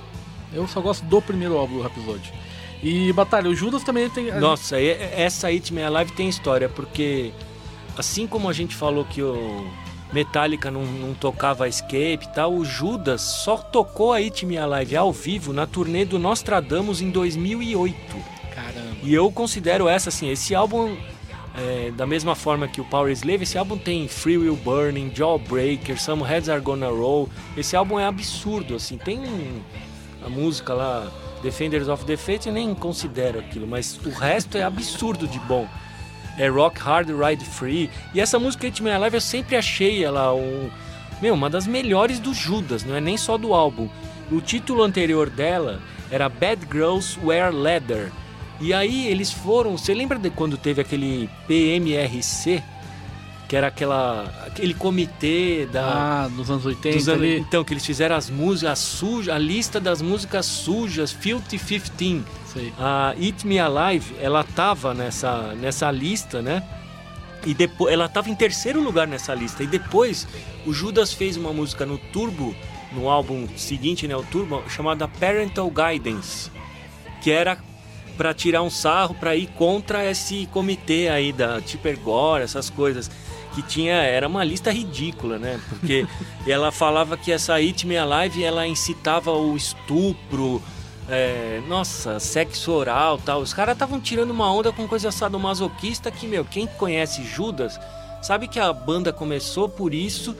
Eu 0.53 0.67
só 0.67 0.81
gosto 0.81 1.03
do 1.05 1.21
primeiro 1.21 1.57
álbum 1.57 1.77
do 1.77 1.81
Rhapsody. 1.83 2.33
E 2.81 3.11
Batalha, 3.13 3.49
o 3.49 3.55
Judas 3.55 3.83
também 3.83 4.09
tem. 4.09 4.31
Nossa, 4.39 4.79
essa 4.79 5.47
It 5.47 5.73
Me 5.73 5.83
Alive 5.83 6.13
tem 6.13 6.29
história, 6.29 6.69
porque 6.69 7.31
assim 7.97 8.25
como 8.25 8.49
a 8.49 8.53
gente 8.53 8.75
falou 8.75 9.03
que 9.03 9.21
o 9.21 9.69
Metallica 10.13 10.71
não, 10.71 10.85
não 10.85 11.13
tocava 11.13 11.67
Escape 11.67 12.19
e 12.23 12.33
tal, 12.33 12.53
o 12.53 12.63
Judas 12.63 13.21
só 13.21 13.57
tocou 13.57 14.13
a 14.13 14.17
It 14.17 14.45
Me 14.45 14.57
Alive 14.57 14.95
ao 14.95 15.11
vivo 15.11 15.51
na 15.51 15.67
turnê 15.67 16.05
do 16.05 16.17
Nostradamus 16.17 17.01
em 17.01 17.11
2008. 17.11 17.95
Caramba. 18.55 18.97
E 19.03 19.13
eu 19.13 19.29
considero 19.31 19.87
essa 19.87 20.09
assim, 20.09 20.29
esse 20.29 20.55
álbum 20.55 20.95
é, 21.59 21.91
da 21.91 22.07
mesma 22.07 22.35
forma 22.35 22.67
que 22.67 22.79
o 22.79 22.85
Power 22.85 23.11
Slave, 23.11 23.43
esse 23.43 23.57
álbum 23.57 23.77
tem 23.77 24.07
Free 24.07 24.37
Will 24.37 24.55
Burning, 24.55 25.11
Jawbreaker, 25.13 25.99
Some 25.99 26.23
Heads 26.23 26.49
Are 26.49 26.61
Gonna 26.61 26.87
Roll. 26.87 27.29
Esse 27.57 27.75
álbum 27.75 27.99
é 27.99 28.05
absurdo, 28.05 28.75
assim, 28.75 28.97
tem 28.97 29.19
a 30.25 30.29
música 30.29 30.73
lá 30.73 31.11
Defenders 31.41 31.87
of 31.87 32.05
the 32.05 32.17
Fate, 32.17 32.47
eu 32.47 32.53
nem 32.53 32.73
considero 32.73 33.39
aquilo, 33.39 33.67
mas 33.67 33.99
o 34.05 34.09
resto 34.09 34.57
é 34.57 34.63
absurdo 34.63 35.27
de 35.27 35.39
bom. 35.39 35.67
É 36.37 36.47
Rock 36.47 36.79
Hard 36.79 37.09
Ride 37.09 37.43
Free. 37.43 37.89
E 38.13 38.21
essa 38.21 38.39
música 38.39 38.65
It 38.65 38.81
Me 38.81 38.91
Alive 38.91 39.17
eu 39.17 39.21
sempre 39.21 39.57
achei 39.57 40.03
ela 40.03 40.33
um, 40.33 40.69
meu, 41.21 41.33
uma 41.33 41.49
das 41.49 41.67
melhores 41.67 42.19
do 42.19 42.33
Judas, 42.33 42.85
não 42.85 42.95
é 42.95 43.01
nem 43.01 43.17
só 43.17 43.37
do 43.37 43.53
álbum. 43.53 43.89
O 44.31 44.39
título 44.39 44.83
anterior 44.83 45.29
dela 45.29 45.81
era 46.09 46.29
Bad 46.29 46.67
Girls 46.71 47.19
Wear 47.21 47.53
Leather. 47.53 48.11
E 48.61 48.73
aí 48.73 49.07
eles 49.07 49.31
foram. 49.31 49.77
Você 49.77 49.93
lembra 49.93 50.17
de 50.19 50.29
quando 50.29 50.57
teve 50.57 50.81
aquele 50.81 51.29
PMRC? 51.47 52.61
Que 53.47 53.55
era 53.55 53.67
aquela, 53.67 54.31
aquele 54.45 54.75
comitê 54.75 55.67
da. 55.71 56.25
Ah, 56.25 56.29
nos 56.29 56.51
anos 56.51 56.65
80 56.65 56.97
dos 56.97 57.09
anos- 57.09 57.25
então, 57.39 57.63
que 57.63 57.73
eles 57.73 57.83
fizeram 57.85 58.15
as 58.15 58.29
músicas 58.29 58.77
sujas, 58.77 59.33
a 59.35 59.39
lista 59.39 59.79
das 59.79 60.03
músicas 60.03 60.45
sujas, 60.45 61.11
Filthy 61.11 61.57
15. 61.57 62.23
Sei. 62.53 62.71
A 62.77 63.15
It 63.19 63.47
Me 63.47 63.57
Alive, 63.59 64.13
ela 64.21 64.43
tava 64.43 64.93
nessa, 64.93 65.53
nessa 65.55 65.89
lista, 65.89 66.41
né? 66.43 66.61
E 67.45 67.53
depois 67.55 67.91
ela 67.91 68.07
tava 68.07 68.29
em 68.29 68.35
terceiro 68.35 68.83
lugar 68.83 69.07
nessa 69.07 69.33
lista. 69.33 69.63
E 69.63 69.67
depois 69.67 70.27
o 70.67 70.73
Judas 70.73 71.11
fez 71.11 71.35
uma 71.35 71.51
música 71.51 71.87
no 71.87 71.97
Turbo, 71.97 72.53
no 72.91 73.09
álbum 73.09 73.47
seguinte, 73.55 74.07
né, 74.07 74.15
o 74.15 74.23
Turbo, 74.23 74.61
chamada 74.69 75.07
Parental 75.07 75.71
Guidance, 75.71 76.51
que 77.21 77.31
era 77.31 77.57
pra 78.19 78.33
tirar 78.33 78.61
um 78.61 78.69
sarro, 78.69 79.15
pra 79.15 79.33
ir 79.33 79.47
contra 79.47 80.03
esse 80.03 80.45
comitê 80.47 81.07
aí 81.07 81.31
da 81.31 81.61
Tipper 81.61 81.97
Gore, 81.97 82.43
essas 82.43 82.69
coisas. 82.69 83.09
Que 83.55 83.61
tinha, 83.61 83.93
era 83.93 84.27
uma 84.27 84.43
lista 84.43 84.69
ridícula, 84.71 85.39
né? 85.39 85.57
Porque 85.69 86.05
ela 86.45 86.69
falava 86.69 87.15
que 87.15 87.31
essa 87.31 87.53
It 87.53 87.87
Me 87.87 87.97
Alive, 87.97 88.43
ela 88.43 88.67
incitava 88.67 89.31
o 89.31 89.55
estupro, 89.55 90.61
é, 91.07 91.61
nossa, 91.69 92.19
sexo 92.19 92.73
oral 92.73 93.17
tal. 93.19 93.39
Os 93.39 93.53
caras 93.53 93.73
estavam 93.73 94.01
tirando 94.01 94.31
uma 94.31 94.51
onda 94.51 94.73
com 94.73 94.85
coisa 94.85 95.11
sadomasoquista 95.11 96.11
que, 96.11 96.27
meu, 96.27 96.43
quem 96.43 96.67
conhece 96.67 97.23
Judas 97.23 97.79
sabe 98.21 98.49
que 98.49 98.59
a 98.59 98.73
banda 98.73 99.13
começou 99.13 99.69
por 99.69 99.93
isso, 99.93 100.35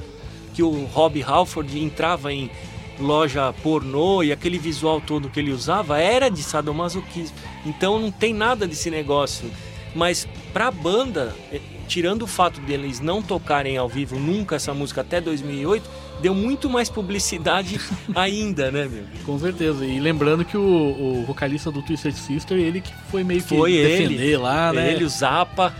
que 0.53 0.61
o 0.61 0.83
Rob 0.87 1.23
Halford 1.23 1.79
entrava 1.81 2.33
em 2.33 2.51
loja 2.99 3.53
pornô 3.63 4.23
e 4.23 4.31
aquele 4.31 4.57
visual 4.57 4.99
todo 4.99 5.29
que 5.29 5.39
ele 5.39 5.51
usava 5.51 5.99
era 5.99 6.29
de 6.29 6.43
sadomasoquismo. 6.43 7.35
Então 7.65 7.99
não 7.99 8.11
tem 8.11 8.33
nada 8.33 8.67
desse 8.67 8.89
negócio. 8.89 9.49
Mas 9.95 10.27
pra 10.53 10.69
banda, 10.69 11.35
eh, 11.51 11.59
tirando 11.87 12.23
o 12.23 12.27
fato 12.27 12.61
deles 12.61 12.99
não 12.99 13.21
tocarem 13.21 13.77
ao 13.77 13.89
vivo 13.89 14.19
nunca 14.19 14.55
essa 14.55 14.73
música 14.73 15.01
até 15.01 15.19
2008, 15.19 15.89
deu 16.21 16.35
muito 16.35 16.69
mais 16.69 16.89
publicidade 16.89 17.79
ainda, 18.13 18.71
né, 18.71 18.87
meu? 18.87 19.03
Com 19.25 19.39
certeza. 19.39 19.85
E 19.85 19.99
lembrando 19.99 20.45
que 20.45 20.57
o, 20.57 20.61
o 20.61 21.25
vocalista 21.25 21.71
do 21.71 21.81
Twisted 21.81 22.13
Sister, 22.13 22.57
ele 22.57 22.81
que 22.81 22.93
foi 23.09 23.23
meio 23.23 23.41
que 23.41 23.49
Foi 23.49 23.71
defender 23.71 24.21
ele, 24.21 24.37
lá, 24.37 24.71
né? 24.71 24.93
Ele, 24.93 25.03
o 25.03 25.09
Zappa. 25.09 25.73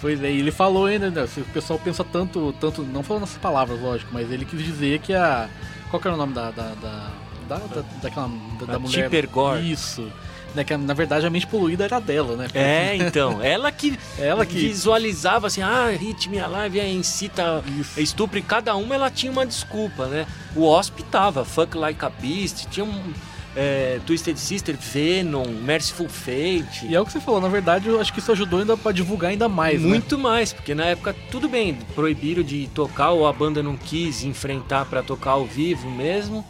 Pois 0.00 0.22
é, 0.22 0.30
e 0.30 0.38
ele 0.38 0.50
falou 0.50 0.86
ainda, 0.86 1.10
né, 1.10 1.26
se 1.26 1.40
o 1.40 1.44
pessoal 1.46 1.80
pensa 1.82 2.04
tanto, 2.04 2.54
tanto, 2.60 2.82
não 2.82 3.02
falando 3.02 3.22
essas 3.22 3.38
palavras, 3.38 3.80
lógico, 3.80 4.10
mas 4.12 4.30
ele 4.30 4.44
quis 4.44 4.62
dizer 4.62 5.00
que 5.00 5.12
a. 5.14 5.48
Qual 5.90 6.00
que 6.00 6.08
era 6.08 6.14
o 6.14 6.18
nome 6.18 6.32
da. 6.34 6.50
da, 6.50 6.68
da, 6.74 7.10
da, 7.48 7.56
da 7.58 7.82
daquela. 8.02 8.30
Da, 8.60 8.66
da 8.72 8.78
mulher. 8.78 9.04
Tipper 9.04 9.28
Gore. 9.28 9.70
Isso. 9.70 10.10
Né, 10.54 10.64
que 10.64 10.74
na 10.74 10.94
verdade 10.94 11.26
a 11.26 11.28
mente 11.30 11.46
poluída 11.46 11.84
era 11.84 12.00
dela, 12.00 12.34
né? 12.34 12.48
É, 12.54 12.96
então, 12.96 13.42
ela 13.42 13.70
que, 13.70 13.98
Ela 14.18 14.46
que- 14.46 14.54
visualizava 14.56 15.48
assim, 15.48 15.60
ah, 15.60 15.88
Hit 15.90 16.30
Me 16.30 16.40
Alive 16.40 16.80
é 16.80 16.88
incita 16.90 17.62
Isso. 17.78 18.00
estupro, 18.00 18.38
e 18.38 18.42
cada 18.42 18.74
uma 18.74 18.94
ela 18.94 19.10
tinha 19.10 19.30
uma 19.30 19.44
desculpa, 19.44 20.06
né? 20.06 20.26
O 20.54 20.66
tava, 21.10 21.44
Fuck 21.44 21.76
Like 21.76 22.02
a 22.02 22.08
Beast, 22.08 22.68
tinha 22.70 22.86
um 22.86 23.12
é, 23.56 23.98
Twisted 24.06 24.36
Sister, 24.36 24.76
Venom, 24.78 25.46
Merciful 25.46 26.08
Fate. 26.08 26.86
E 26.88 26.94
é 26.94 27.00
o 27.00 27.06
que 27.06 27.12
você 27.12 27.20
falou, 27.20 27.40
na 27.40 27.48
verdade 27.48 27.88
eu 27.88 28.00
acho 28.00 28.12
que 28.12 28.18
isso 28.18 28.30
ajudou 28.30 28.60
ainda 28.60 28.76
pra 28.76 28.92
divulgar 28.92 29.30
ainda 29.30 29.48
mais, 29.48 29.80
né? 29.80 29.88
Muito 29.88 30.18
mais, 30.18 30.52
porque 30.52 30.74
na 30.74 30.84
época 30.84 31.16
tudo 31.30 31.48
bem, 31.48 31.78
proibiram 31.94 32.42
de 32.42 32.68
tocar 32.74 33.10
ou 33.10 33.26
a 33.26 33.32
banda 33.32 33.62
não 33.62 33.76
quis 33.76 34.22
enfrentar 34.22 34.84
pra 34.84 35.02
tocar 35.02 35.32
ao 35.32 35.46
vivo 35.46 35.90
mesmo, 35.90 36.44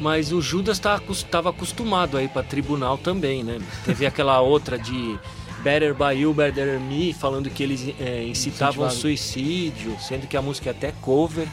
mas 0.00 0.32
o 0.32 0.40
Judas 0.40 0.78
estava 0.78 1.50
acostumado 1.50 2.16
aí 2.16 2.28
pra 2.28 2.42
tribunal 2.42 2.98
também, 2.98 3.42
né? 3.42 3.58
Teve 3.84 4.06
aquela 4.06 4.40
outra 4.40 4.78
de 4.78 5.18
Better 5.62 5.94
By 5.94 6.20
You, 6.20 6.32
Better 6.32 6.80
Me, 6.80 7.12
falando 7.12 7.50
que 7.50 7.62
eles 7.62 7.94
é, 8.00 8.24
incitavam 8.24 8.88
suicídio, 8.90 9.96
sendo 10.00 10.26
que 10.26 10.36
a 10.36 10.42
música 10.42 10.70
é 10.70 10.72
até 10.72 10.92
cover. 11.00 11.46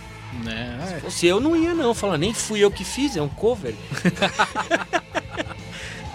Né? 0.44 1.02
É. 1.06 1.10
Se 1.10 1.28
eu 1.28 1.40
não 1.40 1.56
ia 1.56 1.74
não, 1.74 1.94
falar 1.94 2.18
nem 2.18 2.34
fui 2.34 2.60
eu 2.60 2.72
que 2.72 2.84
fiz, 2.84 3.16
é 3.16 3.22
um 3.22 3.30
cover. 3.30 3.76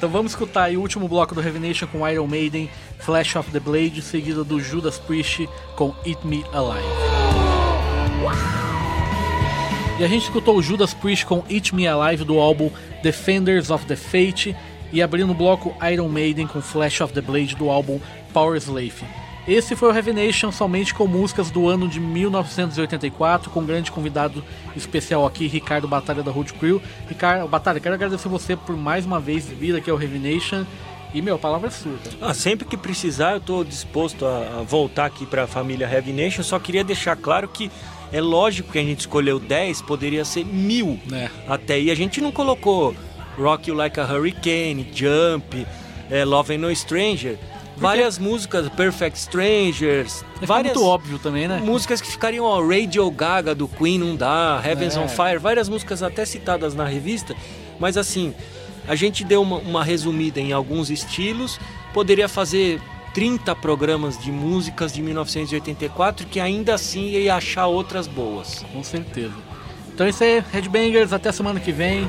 Então 0.02 0.11
vamos 0.11 0.32
escutar 0.32 0.64
aí 0.64 0.76
o 0.76 0.80
último 0.80 1.06
bloco 1.06 1.32
do 1.32 1.40
Revelation 1.40 1.87
com 1.87 2.08
Iron 2.08 2.26
Maiden, 2.26 2.68
Flash 2.98 3.37
of 3.37 3.52
the 3.52 3.61
Blade, 3.61 4.02
seguido 4.02 4.42
do 4.42 4.58
Judas 4.58 4.98
Priest 4.98 5.48
com 5.76 5.94
Eat 6.04 6.26
Me 6.26 6.44
Alive. 6.52 6.88
E 10.00 10.04
a 10.04 10.08
gente 10.08 10.24
escutou 10.24 10.56
o 10.56 10.62
Judas 10.62 10.92
Priest 10.92 11.24
com 11.24 11.44
Eat 11.48 11.72
Me 11.72 11.87
Alive 11.87 12.24
do 12.24 12.40
álbum 12.40 12.68
Defenders 13.00 13.70
of 13.70 13.87
the 13.87 13.94
Fate 13.94 14.56
e 14.92 15.00
abrindo 15.00 15.30
o 15.30 15.35
bloco 15.35 15.72
Iron 15.88 16.08
Maiden 16.08 16.48
com 16.48 16.61
Flash 16.61 17.00
of 17.00 17.14
the 17.14 17.20
Blade 17.20 17.54
do 17.54 17.70
álbum 17.70 18.00
Power 18.32 18.56
Slave. 18.56 19.21
Esse 19.46 19.74
foi 19.74 19.88
o 19.88 19.92
Revelation 19.92 20.52
somente 20.52 20.94
com 20.94 21.07
músicas 21.07 21.50
do 21.50 21.68
ano 21.68 21.88
de 21.88 21.98
1984, 21.98 23.50
com 23.50 23.61
um 23.61 23.66
grande 23.66 23.90
convidado 23.90 24.44
especial 24.76 25.26
aqui, 25.26 25.48
Ricardo 25.48 25.88
Batalha 25.88 26.22
da 26.22 26.31
Road 26.31 26.52
Crew. 26.55 26.81
Ricardo, 27.09 27.48
Batalha, 27.48 27.81
quero 27.81 27.94
agradecer 27.94 28.28
você 28.28 28.55
por 28.55 28.76
mais 28.76 29.05
uma 29.05 29.18
vez 29.18 29.48
vir 29.48 29.74
aqui 29.74 29.90
ao 29.90 29.96
Revelation. 29.96 30.64
E, 31.12 31.20
meu, 31.20 31.38
palavra 31.38 31.68
é 31.68 31.70
sua. 31.70 31.98
Ah, 32.20 32.33
sempre 32.33 32.66
que 32.66 32.76
precisar, 32.76 33.33
eu 33.33 33.38
estou 33.38 33.64
disposto 33.64 34.24
a, 34.24 34.61
a 34.61 34.62
voltar 34.62 35.07
aqui 35.07 35.26
para 35.26 35.44
a 35.44 35.46
família 35.46 35.90
Heavy 35.90 36.12
Nation. 36.12 36.42
Só 36.42 36.59
queria 36.59 36.85
deixar 36.85 37.16
claro 37.16 37.48
que 37.48 37.70
é 38.12 38.20
lógico 38.20 38.72
que 38.72 38.78
a 38.78 38.83
gente 38.83 39.00
escolheu 39.00 39.40
10, 39.40 39.83
poderia 39.83 40.24
ser 40.24 40.44
mil. 40.44 40.98
É. 41.12 41.28
Até 41.48 41.74
aí 41.74 41.90
a 41.90 41.94
gente 41.94 42.20
não 42.20 42.31
colocou 42.31 42.94
Rock 43.37 43.68
You 43.68 43.76
Like 43.76 43.98
a 43.98 44.05
Hurricane, 44.05 44.88
Jump, 44.94 45.66
é, 46.11 46.24
Love 46.24 46.55
and 46.55 46.59
No 46.59 46.74
Stranger. 46.74 47.38
Várias 47.76 48.18
músicas, 48.18 48.68
Perfect 48.68 49.18
Strangers, 49.18 50.24
Fica 50.35 50.46
várias 50.46 50.74
muito 50.74 50.87
óbvio 50.88 51.18
também, 51.18 51.48
né? 51.48 51.61
músicas 51.64 52.00
que 52.00 52.08
ficariam, 52.11 52.44
ó, 52.44 52.61
Radio 52.64 53.11
Gaga 53.11 53.54
do 53.54 53.66
Queen 53.66 53.98
não 53.98 54.14
dá, 54.14 54.62
Heavens 54.64 54.96
É. 54.96 55.00
on 55.00 55.08
Fire, 55.08 55.38
várias 55.38 55.68
músicas 55.68 56.02
até 56.02 56.24
citadas 56.24 56.74
na 56.74 56.85
revista, 56.85 57.35
mas 57.80 57.96
assim, 57.96 58.32
a 58.87 58.94
gente 58.94 59.24
deu 59.24 59.42
uma, 59.42 59.56
uma 59.58 59.82
resumida 59.85 60.38
em 60.40 60.52
alguns 60.52 60.90
estilos, 60.90 61.58
poderia 61.92 62.28
fazer 62.28 62.80
30 63.14 63.54
programas 63.56 64.16
de 64.18 64.30
músicas 64.30 64.92
de 64.92 65.02
1984 65.02 66.26
que 66.26 66.38
ainda 66.40 66.74
assim 66.74 67.08
ia 67.11 67.35
achar 67.35 67.66
outras 67.66 68.06
boas. 68.06 68.64
Com 68.72 68.82
certeza. 68.85 69.35
Então 69.92 70.06
é 70.06 70.11
isso 70.11 70.24
aí, 70.24 70.42
Headbangers, 70.52 71.12
até 71.12 71.30
semana 71.32 71.61
que 71.61 71.72
vem. 71.72 72.08